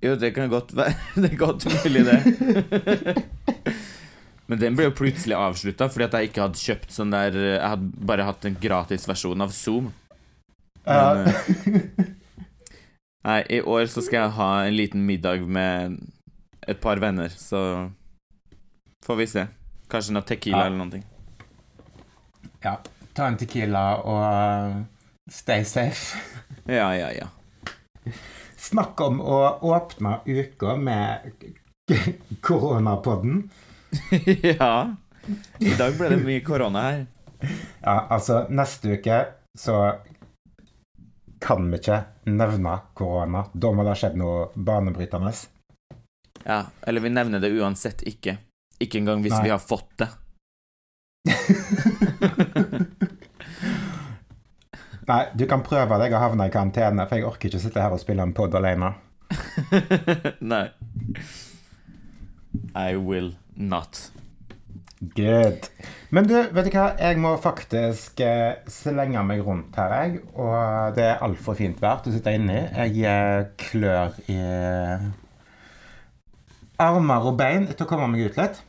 Jo, 0.00 0.14
det 0.16 0.30
kan 0.36 0.48
godt 0.48 0.72
være 0.76 0.94
Det 1.20 1.32
er 1.32 1.36
godt 1.40 1.66
mulig, 1.68 2.04
det. 2.08 3.24
Men 4.50 4.58
den 4.58 4.74
ble 4.78 4.88
jo 4.88 4.94
plutselig 4.96 5.36
avslutta 5.38 5.86
fordi 5.92 6.06
at 6.08 6.14
jeg 6.18 6.30
ikke 6.30 6.42
hadde 6.46 6.58
kjøpt 6.58 6.94
sånn 6.94 7.12
der 7.14 7.36
Jeg 7.38 7.60
hadde 7.62 8.06
bare 8.10 8.24
hatt 8.26 8.46
en 8.48 8.56
gratis 8.62 9.04
versjon 9.06 9.44
av 9.44 9.52
Zoom. 9.54 9.92
Men, 10.88 11.28
ja. 11.28 11.84
nei, 13.28 13.36
i 13.52 13.60
år 13.62 13.84
så 13.92 14.02
skal 14.02 14.24
jeg 14.24 14.34
ha 14.40 14.48
en 14.64 14.74
liten 14.74 15.04
middag 15.06 15.44
med 15.46 16.00
et 16.66 16.80
par 16.82 16.98
venner, 17.02 17.28
så 17.30 17.60
får 19.06 19.20
vi 19.20 19.26
se. 19.30 19.44
Kanskje 19.92 20.16
noe 20.16 20.26
Tequila 20.26 20.64
Ja. 20.64 20.70
eller 20.70 20.80
noe. 20.80 21.02
ja. 22.64 22.74
Ta 23.14 23.26
en 23.26 23.36
Tequila 23.40 23.84
og 24.06 24.20
uh, 24.22 24.82
stay 25.30 25.64
safe. 25.66 26.18
Ja, 26.70 26.88
ja, 26.94 27.08
ja. 27.14 27.26
Snakk 28.60 29.00
om 29.00 29.20
å 29.24 29.38
åpne 29.72 30.18
uka 30.26 30.76
med 30.76 31.32
koronapodden. 32.44 33.50
ja. 34.42 34.96
I 35.58 35.72
dag 35.78 35.96
ble 35.96 36.10
det 36.12 36.20
mye 36.24 36.42
korona 36.44 36.82
her. 36.84 37.00
Ja, 37.80 37.94
altså, 38.12 38.44
neste 38.52 38.98
uke 38.98 39.20
så 39.58 39.78
kan 41.40 41.70
vi 41.70 41.80
ikke 41.80 42.02
nevne 42.28 42.76
korona. 42.94 43.46
Da 43.52 43.72
må 43.72 43.86
det 43.86 43.94
ha 43.94 44.00
skjedd 44.02 44.20
noe 44.20 44.50
banebrytende. 44.54 45.32
Ja, 46.44 46.66
Eller 46.84 47.00
vi 47.00 47.12
nevner 47.16 47.40
det 47.40 47.52
uansett 47.56 48.04
ikke. 48.04 48.36
Ikke 48.80 49.00
engang 49.00 49.24
hvis 49.24 49.38
Nei. 49.38 49.46
vi 49.48 49.54
har 49.54 49.64
fått 49.64 50.04
det. 50.04 50.10
Nei, 55.10 55.24
du 55.34 55.42
kan 55.50 55.64
prøve 55.66 55.96
deg 55.98 56.14
å 56.14 56.22
havne 56.22 56.46
i 56.46 56.52
karantene, 56.54 57.06
for 57.08 57.18
jeg 57.18 57.26
orker 57.26 57.50
ikke 57.50 57.62
sitte 57.64 57.82
her 57.82 57.94
og 57.94 58.02
spille 58.02 58.22
en 58.22 58.34
pod 58.36 58.54
alene. 58.54 58.92
Nei. 60.52 60.66
I 62.78 62.94
will 62.94 63.32
not. 63.56 64.10
Good. 65.00 65.66
Men 66.14 66.28
du, 66.28 66.36
vet 66.52 66.68
du 66.68 66.74
hva? 66.76 66.90
Jeg 67.00 67.18
må 67.22 67.32
faktisk 67.40 68.20
eh, 68.22 68.60
slenge 68.70 69.22
meg 69.26 69.42
rundt 69.46 69.78
her, 69.80 69.96
jeg. 69.96 70.22
Og 70.36 70.94
det 70.94 71.06
er 71.08 71.24
altfor 71.26 71.58
fint 71.58 71.80
vær 71.82 72.04
til 72.04 72.12
å 72.12 72.18
sitte 72.18 72.36
inni. 72.36 72.60
Jeg 72.68 73.02
eh, 73.08 73.50
klør 73.64 74.18
i 74.30 74.38
armer 76.80 77.30
og 77.32 77.38
bein 77.40 77.66
etter 77.66 77.88
å 77.88 77.90
komme 77.90 78.10
meg 78.12 78.30
ut 78.30 78.38
litt. 78.40 78.62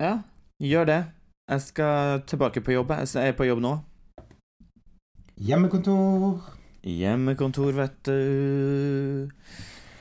Ja, 0.00 0.20
gjør 0.62 0.92
det. 0.92 1.02
Jeg 1.50 1.66
skal 1.66 2.20
tilbake 2.30 2.62
på 2.62 2.76
jobb. 2.76 2.92
Jeg 3.00 3.32
er 3.32 3.38
på 3.38 3.48
jobb 3.48 3.64
nå. 3.64 3.78
Hjemmekontor. 5.40 6.40
Hjemmekontor, 6.84 7.72
vet 7.72 8.04
du. 8.04 9.30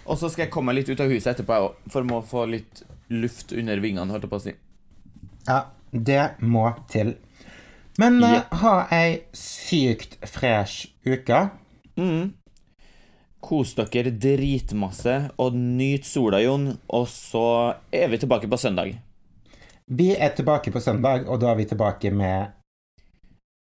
Og 0.09 0.17
så 0.19 0.27
skal 0.31 0.45
jeg 0.45 0.51
komme 0.51 0.71
meg 0.73 0.81
litt 0.81 0.91
ut 0.91 1.03
av 1.03 1.11
huset 1.11 1.31
etterpå, 1.33 1.59
for 1.91 2.03
å 2.03 2.19
få 2.27 2.43
litt 2.49 2.81
luft 3.13 3.53
under 3.55 3.79
vingene, 3.79 4.11
holdt 4.11 4.25
jeg 4.27 4.33
på 4.33 4.39
å 4.39 4.43
si. 4.43 4.53
Ja, 5.47 5.61
det 5.91 6.25
må 6.43 6.65
til. 6.91 7.15
Men 7.99 8.19
eh, 8.23 8.35
Ja. 8.39 8.43
ha 8.61 8.75
ei 8.95 9.21
sykt 9.35 10.17
fresh 10.27 10.89
uke. 11.07 11.49
Mm. 11.99 12.33
Kos 13.39 13.73
dere 13.79 14.11
dritmasse 14.11 15.29
og 15.39 15.55
nyt 15.55 16.03
sola, 16.07 16.41
Jon. 16.43 16.73
Og 16.91 17.07
så 17.07 17.75
er 17.95 18.11
vi 18.11 18.19
tilbake 18.19 18.49
på 18.51 18.59
søndag 18.59 18.97
Vi 19.87 20.11
er 20.15 20.35
tilbake 20.35 20.71
på 20.71 20.79
søndag, 20.83 21.27
og 21.27 21.39
da 21.39 21.51
er 21.51 21.55
vi 21.55 21.65
tilbake 21.65 22.11
med 22.13 22.51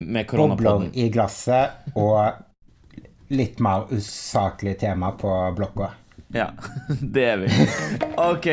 med 0.06 0.26
bobler 0.26 0.56
koronapodden. 0.56 0.90
i 0.94 1.08
glasset 1.12 1.94
og 1.94 2.32
litt 3.32 3.60
mer 3.64 3.86
usaklig 3.90 4.78
tema 4.80 5.12
på 5.16 5.30
blokka. 5.56 5.92
Ja, 6.32 6.50
det 7.14 7.24
er 7.24 7.36
vi. 7.44 7.48
OK. 8.16 8.50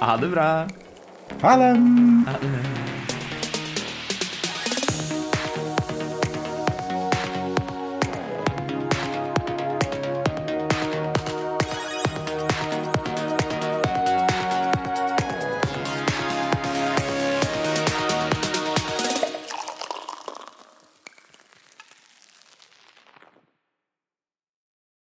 Ha 0.00 0.16
det 0.16 0.28
bra. 0.34 0.50
Ha 1.42 1.56
det. 1.62 2.86